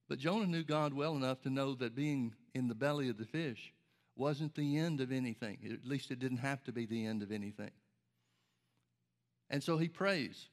But 0.10 0.20
Jonah 0.20 0.48
knew 0.48 0.64
God 0.64 0.94
well 0.94 1.16
enough 1.16 1.42
to 1.42 1.50
know 1.50 1.76
that 1.76 1.96
being 1.96 2.34
in 2.54 2.68
the 2.68 2.76
belly 2.76 3.10
of 3.10 3.18
the 3.18 3.26
fish 3.26 3.72
wasn't 4.16 4.56
the 4.56 4.78
end 4.78 5.02
of 5.02 5.12
anything. 5.12 5.58
At 5.72 5.88
least 5.88 6.12
it 6.12 6.20
didn't 6.20 6.38
have 6.38 6.64
to 6.66 6.72
be 6.72 6.86
the 6.86 7.06
end 7.06 7.24
of 7.24 7.32
anything. 7.32 7.72
And 9.50 9.64
so 9.64 9.78
he 9.78 9.88
prays. 9.88 10.48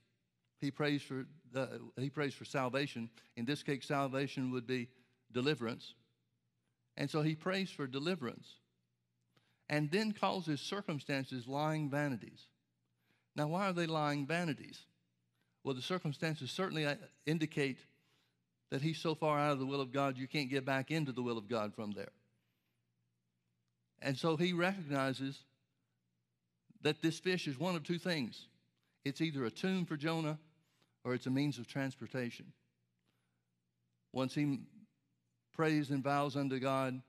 He 0.60 0.70
prays 0.70 1.02
for 1.02 1.26
the, 1.52 1.80
he 1.96 2.10
prays 2.10 2.34
for 2.34 2.44
salvation. 2.44 3.10
In 3.36 3.44
this 3.44 3.62
case, 3.62 3.86
salvation 3.86 4.50
would 4.52 4.66
be 4.66 4.88
deliverance. 5.32 5.94
And 6.96 7.08
so 7.08 7.22
he 7.22 7.34
prays 7.34 7.70
for 7.70 7.86
deliverance. 7.86 8.48
And 9.70 9.90
then 9.90 10.12
calls 10.12 10.46
his 10.46 10.60
circumstances 10.60 11.46
lying 11.46 11.90
vanities. 11.90 12.46
Now, 13.36 13.48
why 13.48 13.68
are 13.68 13.72
they 13.72 13.86
lying 13.86 14.26
vanities? 14.26 14.80
Well, 15.62 15.74
the 15.74 15.82
circumstances 15.82 16.50
certainly 16.50 16.86
uh, 16.86 16.96
indicate 17.26 17.78
that 18.70 18.82
he's 18.82 18.98
so 18.98 19.14
far 19.14 19.38
out 19.38 19.52
of 19.52 19.58
the 19.58 19.66
will 19.66 19.80
of 19.80 19.92
God, 19.92 20.18
you 20.18 20.26
can't 20.26 20.50
get 20.50 20.64
back 20.64 20.90
into 20.90 21.12
the 21.12 21.22
will 21.22 21.38
of 21.38 21.48
God 21.48 21.74
from 21.74 21.92
there. 21.92 22.10
And 24.00 24.16
so 24.16 24.36
he 24.36 24.52
recognizes 24.52 25.38
that 26.82 27.02
this 27.02 27.18
fish 27.18 27.48
is 27.48 27.58
one 27.58 27.76
of 27.76 27.82
two 27.82 27.98
things 27.98 28.46
it's 29.04 29.20
either 29.20 29.44
a 29.44 29.50
tomb 29.50 29.86
for 29.86 29.96
Jonah 29.96 30.38
or 31.04 31.14
it's 31.14 31.26
a 31.26 31.30
means 31.30 31.58
of 31.58 31.66
transportation. 31.66 32.52
Once 34.12 34.34
he 34.34 34.60
prays 35.52 35.90
and 35.90 36.02
vows 36.02 36.36
unto 36.36 36.58
God, 36.58 37.00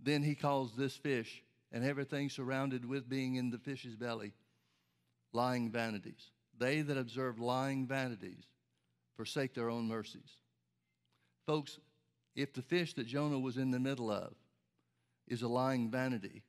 then 0.00 0.22
he 0.22 0.34
calls 0.34 0.72
this 0.74 0.96
fish 0.96 1.42
and 1.70 1.84
everything 1.84 2.28
surrounded 2.28 2.84
with 2.84 3.08
being 3.08 3.36
in 3.36 3.50
the 3.50 3.58
fish's 3.58 3.94
belly 3.94 4.32
lying 5.32 5.70
vanities. 5.70 6.30
They 6.58 6.82
that 6.82 6.98
observe 6.98 7.38
lying 7.38 7.86
vanities 7.86 8.44
forsake 9.16 9.54
their 9.54 9.70
own 9.70 9.88
mercies. 9.88 10.38
Folks, 11.46 11.78
if 12.34 12.52
the 12.52 12.62
fish 12.62 12.94
that 12.94 13.06
Jonah 13.06 13.38
was 13.38 13.56
in 13.56 13.70
the 13.70 13.80
middle 13.80 14.10
of 14.10 14.34
is 15.32 15.42
a 15.42 15.48
lying 15.48 15.90
vanity, 15.90 16.42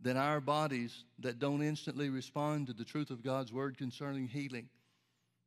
then 0.00 0.16
our 0.16 0.40
bodies 0.40 1.04
that 1.20 1.38
don't 1.38 1.62
instantly 1.62 2.10
respond 2.10 2.66
to 2.66 2.72
the 2.72 2.84
truth 2.84 3.10
of 3.10 3.22
God's 3.22 3.52
word 3.52 3.78
concerning 3.78 4.26
healing, 4.26 4.68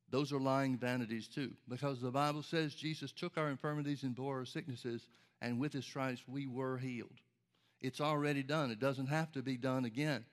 those 0.10 0.32
are 0.32 0.40
lying 0.40 0.78
vanities 0.78 1.28
too. 1.28 1.52
Because 1.68 2.00
the 2.00 2.10
Bible 2.10 2.42
says 2.42 2.74
Jesus 2.74 3.12
took 3.12 3.38
our 3.38 3.50
infirmities 3.50 4.04
and 4.04 4.16
bore 4.16 4.40
our 4.40 4.46
sicknesses, 4.46 5.06
and 5.42 5.60
with 5.60 5.74
his 5.74 5.84
stripes 5.84 6.24
we 6.26 6.48
were 6.48 6.78
healed. 6.78 7.20
It's 7.82 8.00
already 8.00 8.42
done. 8.42 8.72
It 8.72 8.80
doesn't 8.80 9.08
have 9.08 9.32
to 9.34 9.42
be 9.42 9.58
done 9.58 9.84
again. 9.84 10.24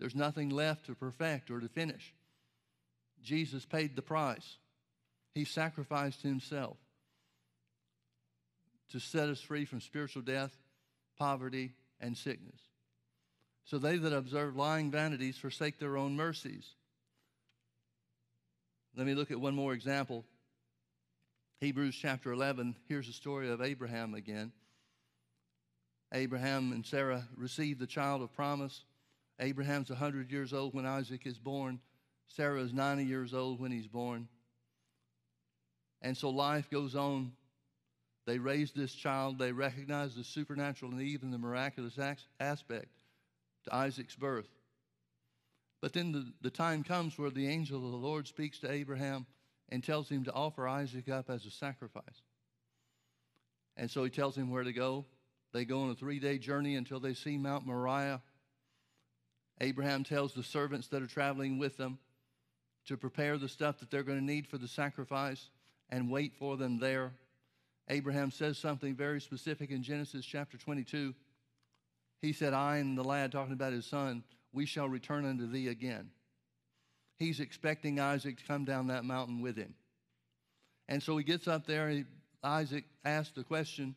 There's 0.00 0.14
nothing 0.14 0.48
left 0.48 0.86
to 0.86 0.94
perfect 0.94 1.50
or 1.50 1.60
to 1.60 1.68
finish. 1.68 2.14
Jesus 3.22 3.66
paid 3.66 3.94
the 3.94 4.02
price. 4.02 4.56
He 5.34 5.44
sacrificed 5.44 6.22
himself 6.22 6.78
to 8.90 8.98
set 8.98 9.28
us 9.28 9.40
free 9.42 9.66
from 9.66 9.82
spiritual 9.82 10.22
death, 10.22 10.56
poverty, 11.18 11.72
and 12.00 12.16
sickness. 12.16 12.60
So 13.64 13.78
they 13.78 13.98
that 13.98 14.12
observe 14.12 14.56
lying 14.56 14.90
vanities 14.90 15.36
forsake 15.36 15.78
their 15.78 15.96
own 15.96 16.16
mercies. 16.16 16.74
Let 18.96 19.06
me 19.06 19.14
look 19.14 19.30
at 19.30 19.40
one 19.40 19.54
more 19.54 19.74
example. 19.74 20.24
Hebrews 21.60 21.96
chapter 22.00 22.32
11. 22.32 22.76
Here's 22.88 23.06
the 23.06 23.12
story 23.12 23.50
of 23.50 23.60
Abraham 23.60 24.14
again. 24.14 24.52
Abraham 26.12 26.72
and 26.72 26.86
Sarah 26.86 27.28
received 27.36 27.80
the 27.80 27.86
child 27.86 28.22
of 28.22 28.32
promise. 28.32 28.84
Abraham's 29.40 29.90
100 29.90 30.30
years 30.30 30.52
old 30.52 30.74
when 30.74 30.86
Isaac 30.86 31.26
is 31.26 31.38
born. 31.38 31.80
Sarah 32.28 32.60
is 32.60 32.72
90 32.72 33.04
years 33.04 33.34
old 33.34 33.60
when 33.60 33.70
he's 33.70 33.86
born. 33.86 34.28
And 36.00 36.16
so 36.16 36.30
life 36.30 36.70
goes 36.70 36.94
on. 36.94 37.32
They 38.28 38.38
raise 38.38 38.72
this 38.72 38.92
child. 38.92 39.38
They 39.38 39.52
recognize 39.52 40.14
the 40.14 40.22
supernatural 40.22 40.92
and 40.92 41.00
even 41.00 41.30
the 41.30 41.38
miraculous 41.38 41.98
aspect 42.38 42.88
to 43.64 43.74
Isaac's 43.74 44.16
birth. 44.16 44.50
But 45.80 45.94
then 45.94 46.12
the, 46.12 46.30
the 46.42 46.50
time 46.50 46.84
comes 46.84 47.16
where 47.16 47.30
the 47.30 47.48
angel 47.48 47.86
of 47.86 47.90
the 47.90 47.96
Lord 47.96 48.28
speaks 48.28 48.58
to 48.58 48.70
Abraham 48.70 49.24
and 49.70 49.82
tells 49.82 50.10
him 50.10 50.24
to 50.24 50.32
offer 50.34 50.68
Isaac 50.68 51.08
up 51.08 51.30
as 51.30 51.46
a 51.46 51.50
sacrifice. 51.50 52.20
And 53.78 53.90
so 53.90 54.04
he 54.04 54.10
tells 54.10 54.36
him 54.36 54.50
where 54.50 54.64
to 54.64 54.74
go. 54.74 55.06
They 55.54 55.64
go 55.64 55.80
on 55.80 55.90
a 55.90 55.94
three 55.94 56.18
day 56.18 56.36
journey 56.36 56.76
until 56.76 57.00
they 57.00 57.14
see 57.14 57.38
Mount 57.38 57.64
Moriah. 57.64 58.20
Abraham 59.62 60.04
tells 60.04 60.34
the 60.34 60.42
servants 60.42 60.88
that 60.88 61.00
are 61.00 61.06
traveling 61.06 61.56
with 61.56 61.78
them 61.78 61.98
to 62.88 62.98
prepare 62.98 63.38
the 63.38 63.48
stuff 63.48 63.78
that 63.78 63.90
they're 63.90 64.02
going 64.02 64.18
to 64.18 64.24
need 64.24 64.46
for 64.46 64.58
the 64.58 64.68
sacrifice 64.68 65.48
and 65.88 66.10
wait 66.10 66.34
for 66.38 66.58
them 66.58 66.78
there. 66.78 67.12
Abraham 67.88 68.30
says 68.30 68.58
something 68.58 68.94
very 68.94 69.20
specific 69.20 69.70
in 69.70 69.82
Genesis 69.82 70.24
chapter 70.24 70.58
22. 70.58 71.14
He 72.20 72.32
said, 72.32 72.52
I 72.52 72.78
and 72.78 72.98
the 72.98 73.04
lad, 73.04 73.32
talking 73.32 73.52
about 73.52 73.72
his 73.72 73.86
son, 73.86 74.24
we 74.52 74.66
shall 74.66 74.88
return 74.88 75.24
unto 75.24 75.50
thee 75.50 75.68
again. 75.68 76.10
He's 77.18 77.40
expecting 77.40 77.98
Isaac 77.98 78.38
to 78.38 78.44
come 78.44 78.64
down 78.64 78.88
that 78.88 79.04
mountain 79.04 79.40
with 79.40 79.56
him. 79.56 79.74
And 80.88 81.02
so 81.02 81.16
he 81.16 81.24
gets 81.24 81.48
up 81.48 81.66
there, 81.66 81.88
and 81.88 82.06
Isaac 82.42 82.84
asks 83.04 83.34
the 83.34 83.44
question. 83.44 83.94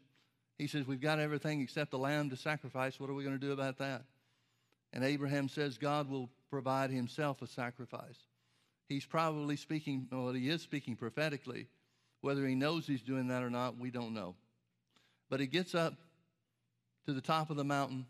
He 0.58 0.68
says, 0.68 0.86
We've 0.88 1.02
got 1.02 1.20
everything 1.20 1.62
except 1.62 1.92
the 1.92 1.98
lamb 1.98 2.30
to 2.30 2.36
sacrifice. 2.36 3.00
What 3.00 3.10
are 3.10 3.14
we 3.14 3.24
going 3.24 3.40
to 3.40 3.46
do 3.46 3.54
about 3.54 3.78
that? 3.80 4.04
And 4.94 5.04
Abraham 5.04 5.48
says, 5.48 5.78
God 5.78 6.10
will 6.10 6.30
provide 6.50 6.92
himself 6.92 7.42
a 7.42 7.48
sacrifice. 7.48 8.18
He's 8.90 9.06
probably 9.06 9.56
speaking, 9.56 10.08
well, 10.12 10.34
he 10.34 10.50
is 10.50 10.62
speaking 10.62 10.96
prophetically. 10.96 11.68
Whether 12.22 12.48
he 12.48 12.56
knows 12.56 12.86
he's 12.86 13.02
doing 13.02 13.28
that 13.28 13.44
or 13.44 13.50
not, 13.50 13.78
we 13.78 13.92
don't 13.92 14.14
know. 14.14 14.36
But 15.30 15.40
he 15.40 15.48
gets 15.48 15.74
up 15.76 15.94
to 17.06 17.14
the 17.14 17.22
top 17.22 17.50
of 17.50 17.58
the 17.58 17.64
mountain. 17.64 18.06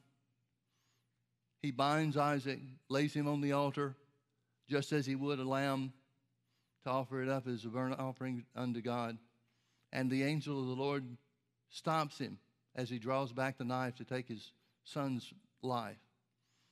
He 1.61 1.71
binds 1.71 2.17
Isaac, 2.17 2.59
lays 2.89 3.13
him 3.13 3.27
on 3.27 3.41
the 3.41 3.53
altar, 3.53 3.95
just 4.69 4.91
as 4.91 5.05
he 5.05 5.15
would 5.15 5.39
a 5.39 5.43
lamb 5.43 5.93
to 6.83 6.89
offer 6.89 7.21
it 7.21 7.29
up 7.29 7.47
as 7.47 7.63
a 7.63 7.69
burnt 7.69 7.99
offering 7.99 8.43
unto 8.55 8.81
God. 8.81 9.17
And 9.93 10.09
the 10.09 10.23
angel 10.23 10.59
of 10.59 10.67
the 10.67 10.81
Lord 10.81 11.05
stops 11.69 12.17
him 12.17 12.39
as 12.75 12.89
he 12.89 12.99
draws 12.99 13.31
back 13.31 13.57
the 13.57 13.63
knife 13.63 13.95
to 13.97 14.03
take 14.03 14.27
his 14.27 14.51
son's 14.83 15.31
life. 15.61 15.99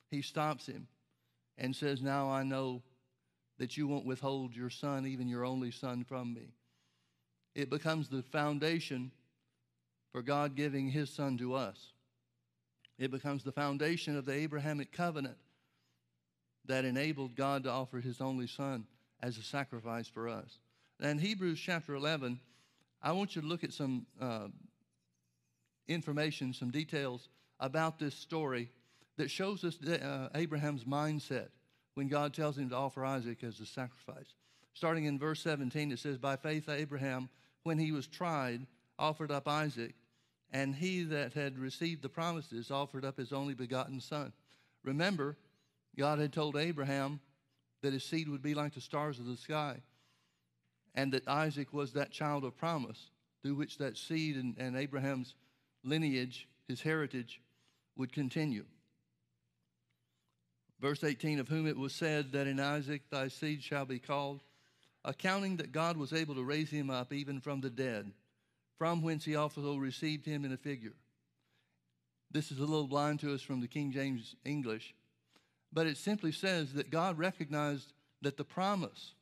He 0.10 0.22
stops 0.22 0.66
him 0.66 0.88
and 1.58 1.76
says, 1.76 2.02
Now 2.02 2.32
I 2.32 2.44
know 2.44 2.82
that 3.60 3.78
you 3.78 3.88
won't 3.88 4.06
withhold 4.06 4.56
your 4.56 4.70
son, 4.70 5.06
even 5.06 5.28
your 5.28 5.46
only 5.46 5.72
son, 5.72 6.04
from 6.04 6.34
me. 6.34 6.54
It 7.56 7.70
becomes 7.70 8.08
the 8.08 8.24
foundation 8.24 9.12
for 10.12 10.22
God 10.22 10.56
giving 10.56 10.89
his 10.89 11.10
son 11.10 11.38
to 11.38 11.54
us. 11.54 11.93
It 12.97 13.12
becomes 13.12 13.43
the 13.43 13.52
foundation 13.52 14.18
of 14.18 14.26
the 14.26 14.34
Abrahamic 14.34 14.91
covenant 14.91 15.38
that 16.66 16.86
enabled 16.86 17.36
God 17.36 17.64
to 17.64 17.72
offer 17.72 18.00
his 18.00 18.22
only 18.22 18.47
son 18.47 18.86
as 19.22 19.38
a 19.38 19.43
sacrifice 19.43 20.08
for 20.08 20.28
us. 20.28 20.60
And 21.00 21.20
Hebrews 21.20 21.60
chapter 21.60 21.95
11, 21.95 22.39
I 23.02 23.14
want 23.14 23.36
you 23.36 23.41
to 23.41 23.47
look 23.47 23.64
at 23.64 23.74
some 23.74 24.06
uh, 24.20 24.47
information, 25.88 26.54
some 26.54 26.72
details 26.72 27.30
about 27.60 28.00
this 28.00 28.16
story 28.16 28.70
that 29.18 29.32
shows 29.32 29.64
us 29.64 29.78
uh, 29.86 30.30
Abraham's 30.36 30.84
mindset 30.84 31.47
when 31.95 32.08
God 32.08 32.34
tells 32.34 32.58
him 32.58 32.70
to 32.70 32.76
offer 32.76 33.06
Isaac 33.06 33.43
as 33.43 33.60
a 33.60 33.66
sacrifice. 33.66 34.34
Starting 34.74 35.06
in 35.06 35.20
verse 35.20 35.41
17, 35.41 35.91
it 35.91 36.00
says, 36.00 36.18
By 36.18 36.36
faith, 36.36 36.70
Abraham, 36.70 37.30
when 37.64 37.78
he 37.78 37.91
was 37.91 38.07
tried, 38.07 38.66
offered 38.97 39.32
up 39.32 39.47
Isaac 39.47 39.95
and 40.51 40.76
he 40.76 41.03
that 41.03 41.34
had 41.34 41.60
received 41.60 42.01
the 42.01 42.10
promises 42.10 42.72
offered 42.72 43.05
up 43.05 43.18
his 43.18 43.32
only 43.32 43.53
begotten 43.53 43.99
son. 43.99 44.34
Remember, 44.84 45.38
God 45.97 46.20
had 46.20 46.34
told 46.34 46.55
Abraham 46.55 47.20
that 47.82 47.93
his 47.93 48.03
seed 48.03 48.28
would 48.30 48.41
be 48.41 48.53
like 48.53 48.74
the 48.74 48.82
stars 48.82 49.20
of 49.20 49.26
the 49.26 49.38
sky, 49.38 49.82
and 50.95 51.14
that 51.14 51.28
Isaac 51.28 51.72
was 51.72 51.93
that 51.93 52.12
child 52.12 52.43
of 52.43 52.57
promise 52.57 53.12
through 53.41 53.55
which 53.55 53.78
that 53.78 53.97
seed 53.97 54.36
and, 54.36 54.57
and 54.57 54.76
Abraham's 54.76 55.36
lineage, 55.84 56.47
his 56.68 56.82
heritage, 56.82 57.41
would 57.95 58.12
continue. 58.12 58.66
Verse 60.82 61.03
18, 61.03 61.39
of 61.39 61.47
whom 61.47 61.68
it 61.68 61.78
was 61.78 61.93
said 61.93 62.32
that 62.32 62.47
in 62.47 62.60
Isaac 62.60 63.03
thy 63.10 63.28
seed 63.28 63.62
shall 63.62 63.86
be 63.86 63.99
called, 63.99 64.41
accounting 65.06 65.58
that 65.58 65.72
God 65.72 65.97
was 65.97 66.14
able 66.14 66.36
to 66.36 66.43
raise 66.43 66.70
him 66.70 66.89
up 66.89 67.14
even 67.14 67.39
from 67.39 67.62
the 67.62 67.70
dead 67.70 68.12
from 68.80 69.02
whence 69.02 69.26
he 69.26 69.36
also 69.36 69.76
received 69.76 70.26
him 70.26 70.45
in 70.45 70.54
a 70.54 70.58
figure. 70.58 70.93
This 72.32 72.50
is 72.50 72.60
a 72.60 72.66
little 72.66 72.88
blind 72.88 73.20
to 73.20 73.34
us 73.34 73.41
from 73.41 73.60
the 73.60 73.68
King 73.68 73.91
James 73.91 74.36
English, 74.45 74.95
but 75.74 75.86
it 75.86 75.97
simply 75.97 76.32
says 76.32 76.74
that 76.74 76.89
God 76.89 77.18
recognized 77.18 77.91
that 78.22 78.38
the 78.38 78.45
promise, 78.45 79.14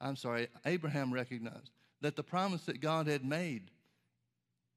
I'm 0.00 0.14
sorry, 0.14 0.46
Abraham 0.64 1.12
recognized 1.12 1.70
that 2.00 2.14
the 2.14 2.22
promise 2.22 2.64
that 2.66 2.80
God 2.80 3.08
had 3.08 3.24
made 3.24 3.72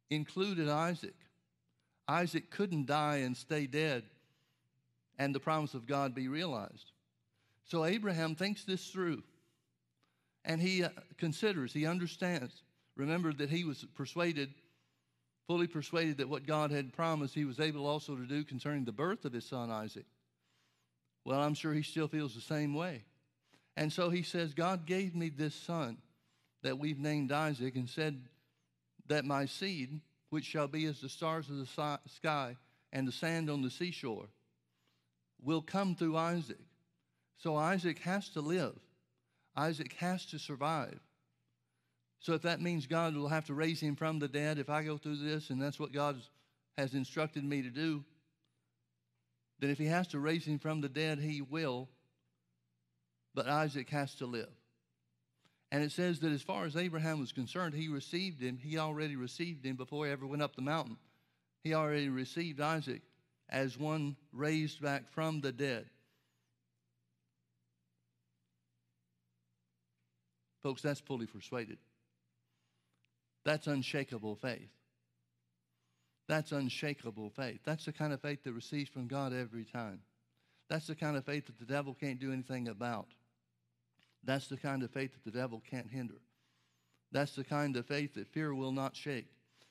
included 0.10 0.68
Isaac. 0.68 1.16
Isaac 2.08 2.50
couldn't 2.50 2.88
die 2.88 3.18
and 3.18 3.38
stay 3.38 3.68
dead 3.68 4.04
and 5.20 5.36
the 5.36 5.40
promise 5.40 5.76
of 5.76 5.86
God 5.86 6.16
be 6.16 6.28
realized. 6.28 6.92
So 7.66 7.86
Abraham 7.86 8.34
thinks 8.34 8.64
this 8.64 8.88
through 8.88 9.22
and 10.44 10.62
he 10.62 10.84
uh, 10.84 10.90
considers, 11.18 11.74
he 11.74 11.86
understands 11.86 12.64
Remember 12.96 13.34
that 13.34 13.50
he 13.50 13.64
was 13.64 13.86
persuaded, 13.96 14.54
fully 15.48 15.68
persuaded 15.68 16.18
that 16.18 16.30
what 16.30 16.46
God 16.46 16.72
had 16.72 16.94
promised, 16.94 17.34
he 17.34 17.46
was 17.46 17.60
able 17.60 17.88
also 17.88 18.16
to 18.16 18.26
do 18.26 18.44
concerning 18.44 18.86
the 18.86 18.92
birth 18.92 19.26
of 19.26 19.34
his 19.34 19.46
son 19.46 19.72
Isaac. 19.72 20.06
Well, 21.26 21.42
I'm 21.42 21.54
sure 21.54 21.74
he 21.74 21.84
still 21.84 22.08
feels 22.08 22.36
the 22.36 22.42
same 22.42 22.74
way. 22.74 23.04
And 23.78 23.92
so 23.92 24.10
he 24.10 24.24
says, 24.24 24.54
God 24.54 24.86
gave 24.86 25.16
me 25.16 25.30
this 25.30 25.56
son 25.56 25.98
that 26.64 26.78
we've 26.78 27.00
named 27.00 27.32
Isaac 27.32 27.76
and 27.76 27.90
said 27.90 28.22
that 29.08 29.26
my 29.26 29.46
seed, 29.46 30.02
which 30.30 30.46
shall 30.46 30.68
be 30.68 30.86
as 30.86 31.00
the 31.00 31.10
stars 31.10 31.50
of 31.50 31.58
the 31.58 32.00
sky 32.08 32.58
and 32.92 33.08
the 33.08 33.12
sand 33.12 33.50
on 33.50 33.62
the 33.62 33.70
seashore, 33.70 34.28
will 35.42 35.62
come 35.62 35.96
through 35.96 36.18
Isaac. 36.18 36.60
So 37.38 37.56
Isaac 37.56 38.00
has 38.00 38.30
to 38.30 38.42
live. 38.42 38.78
Isaac 39.56 39.94
has 39.94 40.26
to 40.28 40.40
survive. 40.40 41.00
So 42.20 42.34
if 42.34 42.44
that 42.44 42.62
means 42.62 42.86
God 42.86 43.16
will 43.16 43.28
have 43.28 43.46
to 43.46 43.54
raise 43.54 43.80
him 43.80 43.96
from 43.96 44.20
the 44.20 44.28
dead, 44.28 44.60
if 44.60 44.70
I 44.70 44.84
go 44.84 44.98
through 44.98 45.18
this 45.18 45.50
and 45.50 45.62
that's 45.62 45.80
what 45.80 45.92
God 45.92 46.22
has 46.78 46.94
instructed 46.94 47.44
me 47.44 47.64
to 47.64 47.70
do, 47.70 48.04
then 49.60 49.70
if 49.70 49.78
he 49.78 49.88
has 49.88 50.08
to 50.10 50.20
raise 50.20 50.46
him 50.46 50.60
from 50.60 50.82
the 50.82 50.90
dead, 50.90 51.20
he 51.20 51.42
will. 51.42 51.90
But 53.34 53.48
Isaac 53.48 53.90
has 53.90 54.14
to 54.16 54.26
live. 54.26 54.50
And 55.72 55.84
it 55.84 55.92
says 55.92 56.20
that 56.20 56.32
as 56.32 56.42
far 56.42 56.66
as 56.66 56.76
Abraham 56.76 57.20
was 57.20 57.32
concerned, 57.32 57.74
he 57.74 57.88
received 57.88 58.42
him. 58.42 58.58
He 58.58 58.78
already 58.78 59.16
received 59.16 59.66
him 59.66 59.76
before 59.76 60.06
he 60.06 60.12
ever 60.12 60.28
went 60.28 60.42
up 60.42 60.56
the 60.56 60.62
mountain. 60.62 60.98
He 61.64 61.74
already 61.74 62.10
received 62.10 62.60
Isaac 62.60 63.02
as 63.50 63.78
one 63.78 64.16
raised 64.34 64.82
back 64.82 65.10
from 65.12 65.42
the 65.42 65.52
dead. 65.52 65.86
Folks, 70.62 70.82
that's 70.82 71.00
fully 71.00 71.26
persuaded. 71.26 71.78
That's 73.44 73.68
unshakable 73.68 74.36
faith. 74.36 74.70
That's 76.28 76.52
unshakable 76.52 77.32
faith. 77.32 77.60
That's 77.66 77.86
the 77.86 77.92
kind 77.92 78.14
of 78.14 78.22
faith 78.22 78.44
that 78.44 78.54
receives 78.54 78.90
from 78.90 79.08
God 79.08 79.34
every 79.34 79.66
time. 79.66 80.02
That's 80.70 80.88
the 80.88 80.96
kind 80.96 81.18
of 81.18 81.26
faith 81.26 81.48
that 81.48 81.60
the 81.60 81.66
devil 81.66 81.94
can't 81.94 82.20
do 82.20 82.32
anything 82.32 82.68
about. 82.68 83.08
That's 84.24 84.48
the 84.48 84.58
kind 84.58 84.84
of 84.84 84.92
faith 84.92 85.12
that 85.14 85.26
the 85.30 85.38
devil 85.38 85.62
can't 85.70 85.90
hinder. 85.90 86.22
That's 87.12 87.36
the 87.36 87.44
kind 87.44 87.76
of 87.76 87.86
faith 87.86 88.14
that 88.14 88.28
fear 88.28 88.54
will 88.56 88.72
not 88.72 88.96
shake. 88.96 89.28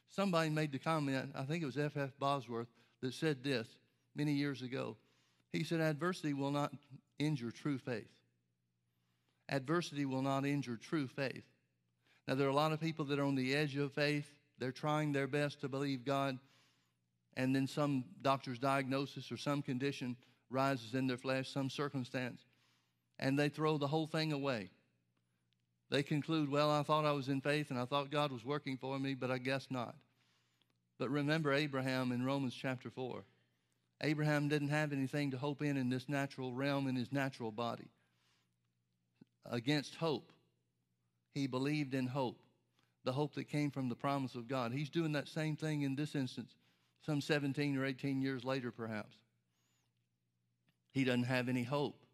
Somebody 0.08 0.50
made 0.50 0.72
the 0.72 0.78
comment, 0.78 1.30
I 1.34 1.44
think 1.44 1.62
it 1.62 1.66
was 1.66 1.78
F.F. 1.78 1.96
F. 1.96 2.10
Bosworth, 2.18 2.66
that 3.00 3.14
said 3.14 3.42
this 3.42 3.66
many 4.14 4.32
years 4.32 4.60
ago. 4.60 4.96
He 5.52 5.64
said, 5.64 5.80
Adversity 5.80 6.34
will 6.34 6.50
not 6.50 6.72
injure 7.18 7.50
true 7.50 7.78
faith. 7.78 8.10
Adversity 9.50 10.04
will 10.06 10.22
not 10.22 10.46
injure 10.46 10.76
true 10.76 11.08
faith. 11.08 11.44
Now, 12.26 12.36
there 12.36 12.46
are 12.46 12.50
a 12.50 12.54
lot 12.54 12.72
of 12.72 12.80
people 12.80 13.04
that 13.06 13.18
are 13.18 13.24
on 13.24 13.34
the 13.34 13.54
edge 13.54 13.76
of 13.76 13.92
faith. 13.92 14.32
They're 14.58 14.72
trying 14.72 15.12
their 15.12 15.26
best 15.26 15.60
to 15.60 15.68
believe 15.68 16.04
God, 16.04 16.38
and 17.36 17.54
then 17.54 17.66
some 17.66 18.04
doctor's 18.22 18.58
diagnosis 18.58 19.32
or 19.32 19.36
some 19.36 19.62
condition 19.62 20.16
rises 20.50 20.94
in 20.94 21.06
their 21.06 21.16
flesh, 21.16 21.48
some 21.48 21.70
circumstance, 21.70 22.42
and 23.18 23.38
they 23.38 23.48
throw 23.48 23.78
the 23.78 23.86
whole 23.86 24.06
thing 24.06 24.32
away. 24.32 24.70
They 25.90 26.02
conclude, 26.04 26.48
well, 26.48 26.70
I 26.70 26.84
thought 26.84 27.04
I 27.04 27.12
was 27.12 27.28
in 27.28 27.40
faith 27.40 27.70
and 27.70 27.78
I 27.78 27.84
thought 27.84 28.12
God 28.12 28.30
was 28.30 28.44
working 28.44 28.76
for 28.76 28.98
me, 28.98 29.14
but 29.14 29.30
I 29.30 29.38
guess 29.38 29.66
not. 29.70 29.96
But 30.98 31.10
remember 31.10 31.52
Abraham 31.52 32.12
in 32.12 32.24
Romans 32.24 32.54
chapter 32.54 32.90
4. 32.90 33.24
Abraham 34.02 34.48
didn't 34.48 34.68
have 34.68 34.92
anything 34.92 35.32
to 35.32 35.38
hope 35.38 35.62
in 35.62 35.76
in 35.76 35.88
this 35.88 36.08
natural 36.08 36.52
realm 36.52 36.86
in 36.86 36.94
his 36.94 37.10
natural 37.10 37.50
body. 37.50 37.88
Against 39.48 39.94
hope, 39.96 40.32
he 41.34 41.46
believed 41.46 41.94
in 41.94 42.06
hope, 42.06 42.40
the 43.04 43.12
hope 43.12 43.34
that 43.34 43.44
came 43.44 43.70
from 43.70 43.88
the 43.88 43.94
promise 43.94 44.34
of 44.34 44.48
God. 44.48 44.72
He's 44.72 44.90
doing 44.90 45.12
that 45.12 45.28
same 45.28 45.56
thing 45.56 45.82
in 45.82 45.96
this 45.96 46.14
instance, 46.14 46.54
some 47.04 47.20
17 47.20 47.76
or 47.76 47.84
18 47.84 48.20
years 48.20 48.44
later, 48.44 48.70
perhaps. 48.70 49.16
He 50.92 51.04
doesn't 51.04 51.24
have 51.24 51.48
any 51.48 51.62
hope 51.62 52.04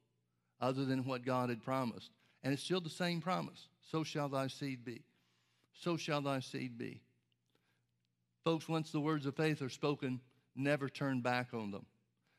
other 0.60 0.84
than 0.84 1.04
what 1.04 1.24
God 1.24 1.48
had 1.48 1.62
promised. 1.62 2.10
And 2.42 2.52
it's 2.52 2.62
still 2.62 2.80
the 2.80 2.90
same 2.90 3.20
promise. 3.20 3.68
So 3.90 4.04
shall 4.04 4.28
thy 4.28 4.46
seed 4.46 4.84
be. 4.84 5.02
So 5.72 5.96
shall 5.96 6.20
thy 6.20 6.40
seed 6.40 6.78
be. 6.78 7.02
Folks, 8.44 8.68
once 8.68 8.92
the 8.92 9.00
words 9.00 9.26
of 9.26 9.34
faith 9.34 9.60
are 9.62 9.68
spoken, 9.68 10.20
never 10.54 10.88
turn 10.88 11.20
back 11.20 11.48
on 11.52 11.70
them. 11.70 11.86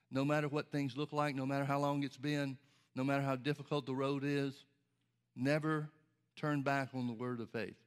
No 0.09 0.23
matter 0.23 0.47
what 0.47 0.71
things 0.71 0.95
look 0.95 1.11
like, 1.11 1.35
no 1.35 1.45
matter 1.45 1.65
how 1.65 1.79
long 1.79 2.03
it's 2.03 2.17
been, 2.17 2.57
no 2.95 3.03
matter 3.03 3.21
how 3.21 3.35
difficult 3.35 3.85
the 3.85 3.93
road 3.93 4.23
is, 4.23 4.65
never 5.37 5.89
turn 6.35 6.61
back 6.61 6.89
on 6.93 7.07
the 7.07 7.13
word 7.13 7.39
of 7.39 7.49
faith. 7.49 7.77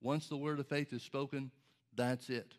Once 0.00 0.28
the 0.28 0.36
word 0.36 0.60
of 0.60 0.66
faith 0.66 0.92
is 0.92 1.02
spoken, 1.02 1.50
that's 1.94 2.30
it. 2.30 2.54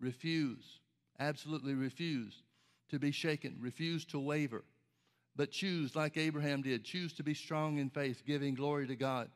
Refuse, 0.00 0.80
absolutely 1.18 1.74
refuse 1.74 2.42
to 2.90 2.98
be 2.98 3.10
shaken, 3.12 3.56
refuse 3.60 4.04
to 4.06 4.18
waver, 4.18 4.64
but 5.36 5.50
choose, 5.50 5.94
like 5.94 6.16
Abraham 6.16 6.62
did, 6.62 6.84
choose 6.84 7.12
to 7.14 7.22
be 7.22 7.34
strong 7.34 7.78
in 7.78 7.90
faith, 7.90 8.22
giving 8.26 8.54
glory 8.54 8.86
to 8.86 8.96
God, 8.96 9.28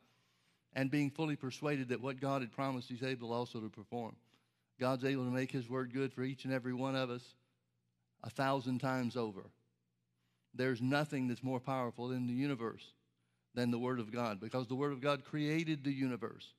and 0.73 0.91
being 0.91 1.09
fully 1.09 1.35
persuaded 1.35 1.89
that 1.89 2.01
what 2.01 2.19
God 2.19 2.41
had 2.41 2.51
promised, 2.51 2.89
He's 2.89 3.03
able 3.03 3.31
also 3.31 3.59
to 3.61 3.69
perform. 3.69 4.15
God's 4.79 5.05
able 5.05 5.23
to 5.23 5.31
make 5.31 5.51
His 5.51 5.69
word 5.69 5.93
good 5.93 6.13
for 6.13 6.23
each 6.23 6.43
and 6.43 6.53
every 6.53 6.73
one 6.73 6.95
of 6.95 7.09
us 7.09 7.23
a 8.23 8.29
thousand 8.29 8.79
times 8.79 9.15
over. 9.15 9.45
There's 10.53 10.81
nothing 10.81 11.27
that's 11.27 11.43
more 11.43 11.59
powerful 11.59 12.11
in 12.11 12.27
the 12.27 12.33
universe 12.33 12.93
than 13.55 13.71
the 13.71 13.79
Word 13.79 13.99
of 13.99 14.11
God 14.11 14.39
because 14.39 14.67
the 14.67 14.75
Word 14.75 14.91
of 14.91 15.01
God 15.01 15.23
created 15.23 15.83
the 15.83 15.91
universe. 15.91 16.53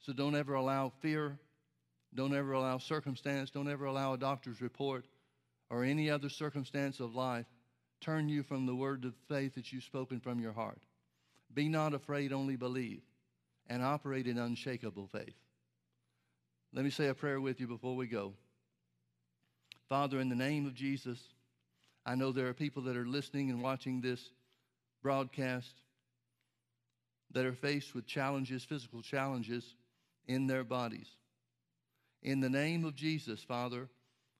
So 0.00 0.12
don't 0.12 0.34
ever 0.34 0.54
allow 0.54 0.92
fear, 1.00 1.38
don't 2.14 2.34
ever 2.34 2.52
allow 2.52 2.78
circumstance, 2.78 3.50
don't 3.50 3.68
ever 3.68 3.86
allow 3.86 4.12
a 4.12 4.18
doctor's 4.18 4.60
report 4.60 5.06
or 5.70 5.84
any 5.84 6.10
other 6.10 6.28
circumstance 6.28 7.00
of 7.00 7.14
life 7.14 7.46
turn 8.00 8.28
you 8.28 8.42
from 8.42 8.66
the 8.66 8.74
word 8.74 9.04
of 9.04 9.14
faith 9.28 9.54
that 9.54 9.72
you've 9.72 9.84
spoken 9.84 10.20
from 10.20 10.40
your 10.40 10.52
heart. 10.52 10.82
Be 11.52 11.68
not 11.68 11.94
afraid, 11.94 12.32
only 12.32 12.56
believe, 12.56 13.02
and 13.66 13.82
operate 13.82 14.26
in 14.26 14.38
unshakable 14.38 15.08
faith. 15.08 15.34
Let 16.72 16.84
me 16.84 16.90
say 16.90 17.08
a 17.08 17.14
prayer 17.14 17.40
with 17.40 17.60
you 17.60 17.66
before 17.66 17.96
we 17.96 18.06
go. 18.06 18.34
Father, 19.88 20.20
in 20.20 20.28
the 20.28 20.36
name 20.36 20.66
of 20.66 20.74
Jesus, 20.74 21.18
I 22.04 22.14
know 22.14 22.30
there 22.30 22.46
are 22.48 22.54
people 22.54 22.82
that 22.82 22.96
are 22.96 23.06
listening 23.06 23.50
and 23.50 23.62
watching 23.62 24.00
this 24.00 24.30
broadcast 25.02 25.74
that 27.32 27.46
are 27.46 27.52
faced 27.52 27.94
with 27.94 28.06
challenges, 28.06 28.64
physical 28.64 29.02
challenges 29.02 29.74
in 30.26 30.46
their 30.46 30.64
bodies. 30.64 31.08
In 32.22 32.40
the 32.40 32.50
name 32.50 32.84
of 32.84 32.94
Jesus, 32.94 33.42
Father, 33.42 33.88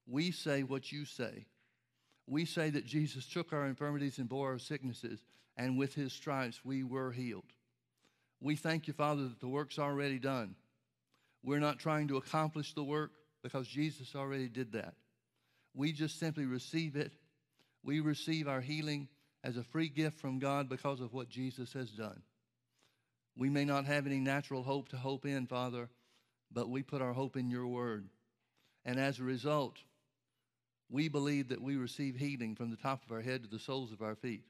we 0.06 0.30
say 0.30 0.62
what 0.62 0.90
you 0.90 1.04
say. 1.04 1.46
We 2.26 2.44
say 2.44 2.70
that 2.70 2.84
Jesus 2.84 3.26
took 3.26 3.52
our 3.52 3.66
infirmities 3.66 4.18
and 4.18 4.28
bore 4.28 4.52
our 4.52 4.58
sicknesses, 4.58 5.20
and 5.56 5.78
with 5.78 5.94
his 5.94 6.12
stripes 6.12 6.64
we 6.64 6.82
were 6.82 7.12
healed. 7.12 7.52
We 8.40 8.56
thank 8.56 8.86
you, 8.86 8.94
Father, 8.94 9.24
that 9.24 9.40
the 9.40 9.48
work's 9.48 9.78
already 9.78 10.18
done. 10.18 10.54
We're 11.42 11.60
not 11.60 11.78
trying 11.78 12.08
to 12.08 12.16
accomplish 12.16 12.74
the 12.74 12.84
work 12.84 13.12
because 13.42 13.66
Jesus 13.66 14.14
already 14.14 14.48
did 14.48 14.72
that. 14.72 14.94
We 15.74 15.92
just 15.92 16.18
simply 16.18 16.46
receive 16.46 16.96
it. 16.96 17.12
We 17.82 18.00
receive 18.00 18.48
our 18.48 18.60
healing 18.60 19.08
as 19.44 19.56
a 19.56 19.62
free 19.62 19.88
gift 19.88 20.18
from 20.18 20.38
God 20.38 20.68
because 20.68 21.00
of 21.00 21.12
what 21.12 21.28
Jesus 21.28 21.72
has 21.72 21.90
done. 21.90 22.22
We 23.36 23.50
may 23.50 23.64
not 23.64 23.84
have 23.84 24.06
any 24.06 24.18
natural 24.18 24.62
hope 24.62 24.88
to 24.88 24.96
hope 24.96 25.24
in, 25.24 25.46
Father, 25.46 25.88
but 26.50 26.68
we 26.68 26.82
put 26.82 27.02
our 27.02 27.12
hope 27.12 27.36
in 27.36 27.50
your 27.50 27.66
word. 27.66 28.08
And 28.84 28.98
as 28.98 29.18
a 29.18 29.24
result, 29.24 29.78
we 30.90 31.08
believe 31.08 31.48
that 31.48 31.62
we 31.62 31.76
receive 31.76 32.16
healing 32.16 32.54
from 32.54 32.70
the 32.70 32.76
top 32.76 33.04
of 33.04 33.12
our 33.12 33.20
head 33.20 33.42
to 33.42 33.48
the 33.48 33.58
soles 33.58 33.92
of 33.92 34.02
our 34.02 34.16
feet. 34.16 34.44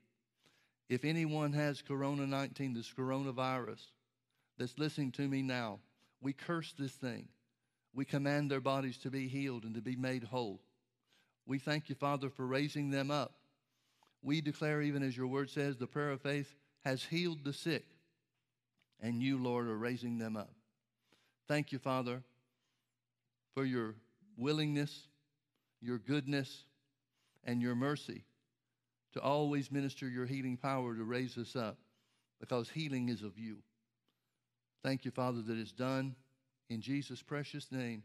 If 0.88 1.04
anyone 1.04 1.52
has 1.52 1.82
Corona 1.82 2.26
19, 2.26 2.72
this 2.72 2.92
coronavirus, 2.96 3.84
that's 4.58 4.78
listening 4.78 5.12
to 5.12 5.28
me 5.28 5.42
now, 5.42 5.80
we 6.20 6.32
curse 6.32 6.72
this 6.78 6.92
thing. 6.92 7.28
We 7.94 8.04
command 8.04 8.50
their 8.50 8.60
bodies 8.60 8.98
to 8.98 9.10
be 9.10 9.28
healed 9.28 9.64
and 9.64 9.74
to 9.74 9.82
be 9.82 9.96
made 9.96 10.24
whole. 10.24 10.60
We 11.46 11.58
thank 11.58 11.88
you, 11.88 11.94
Father, 11.94 12.30
for 12.30 12.46
raising 12.46 12.90
them 12.90 13.10
up. 13.10 13.37
We 14.22 14.40
declare, 14.40 14.82
even 14.82 15.02
as 15.02 15.16
your 15.16 15.26
word 15.26 15.50
says, 15.50 15.76
the 15.76 15.86
prayer 15.86 16.10
of 16.10 16.20
faith 16.20 16.54
has 16.84 17.04
healed 17.04 17.44
the 17.44 17.52
sick, 17.52 17.84
and 19.00 19.22
you, 19.22 19.38
Lord, 19.38 19.68
are 19.68 19.76
raising 19.76 20.18
them 20.18 20.36
up. 20.36 20.50
Thank 21.46 21.72
you, 21.72 21.78
Father, 21.78 22.22
for 23.54 23.64
your 23.64 23.94
willingness, 24.36 25.06
your 25.80 25.98
goodness, 25.98 26.64
and 27.44 27.62
your 27.62 27.74
mercy 27.74 28.24
to 29.12 29.20
always 29.20 29.72
minister 29.72 30.08
your 30.08 30.26
healing 30.26 30.56
power 30.56 30.94
to 30.94 31.04
raise 31.04 31.38
us 31.38 31.56
up 31.56 31.78
because 32.40 32.68
healing 32.68 33.08
is 33.08 33.22
of 33.22 33.38
you. 33.38 33.58
Thank 34.84 35.04
you, 35.04 35.10
Father, 35.10 35.42
that 35.42 35.58
it's 35.58 35.72
done. 35.72 36.14
In 36.68 36.80
Jesus' 36.80 37.22
precious 37.22 37.72
name, 37.72 38.02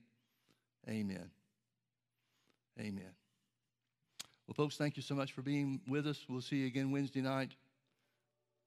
amen. 0.88 1.30
Amen. 2.80 3.23
Well, 4.48 4.56
folks, 4.56 4.78
thank 4.78 4.98
you 4.98 5.04
so 5.04 5.16
much 5.16 5.32
for 5.32 5.42
being 5.42 5.80
with 5.88 6.06
us. 6.06 6.26
We'll 6.28 6.42
see 6.42 6.58
you 6.58 6.68
again 6.68 6.92
Wednesday 6.92 7.22
night. 7.22 7.52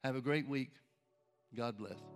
Have 0.05 0.16
a 0.16 0.20
great 0.20 0.49
week. 0.49 0.70
God 1.55 1.77
bless. 1.77 2.16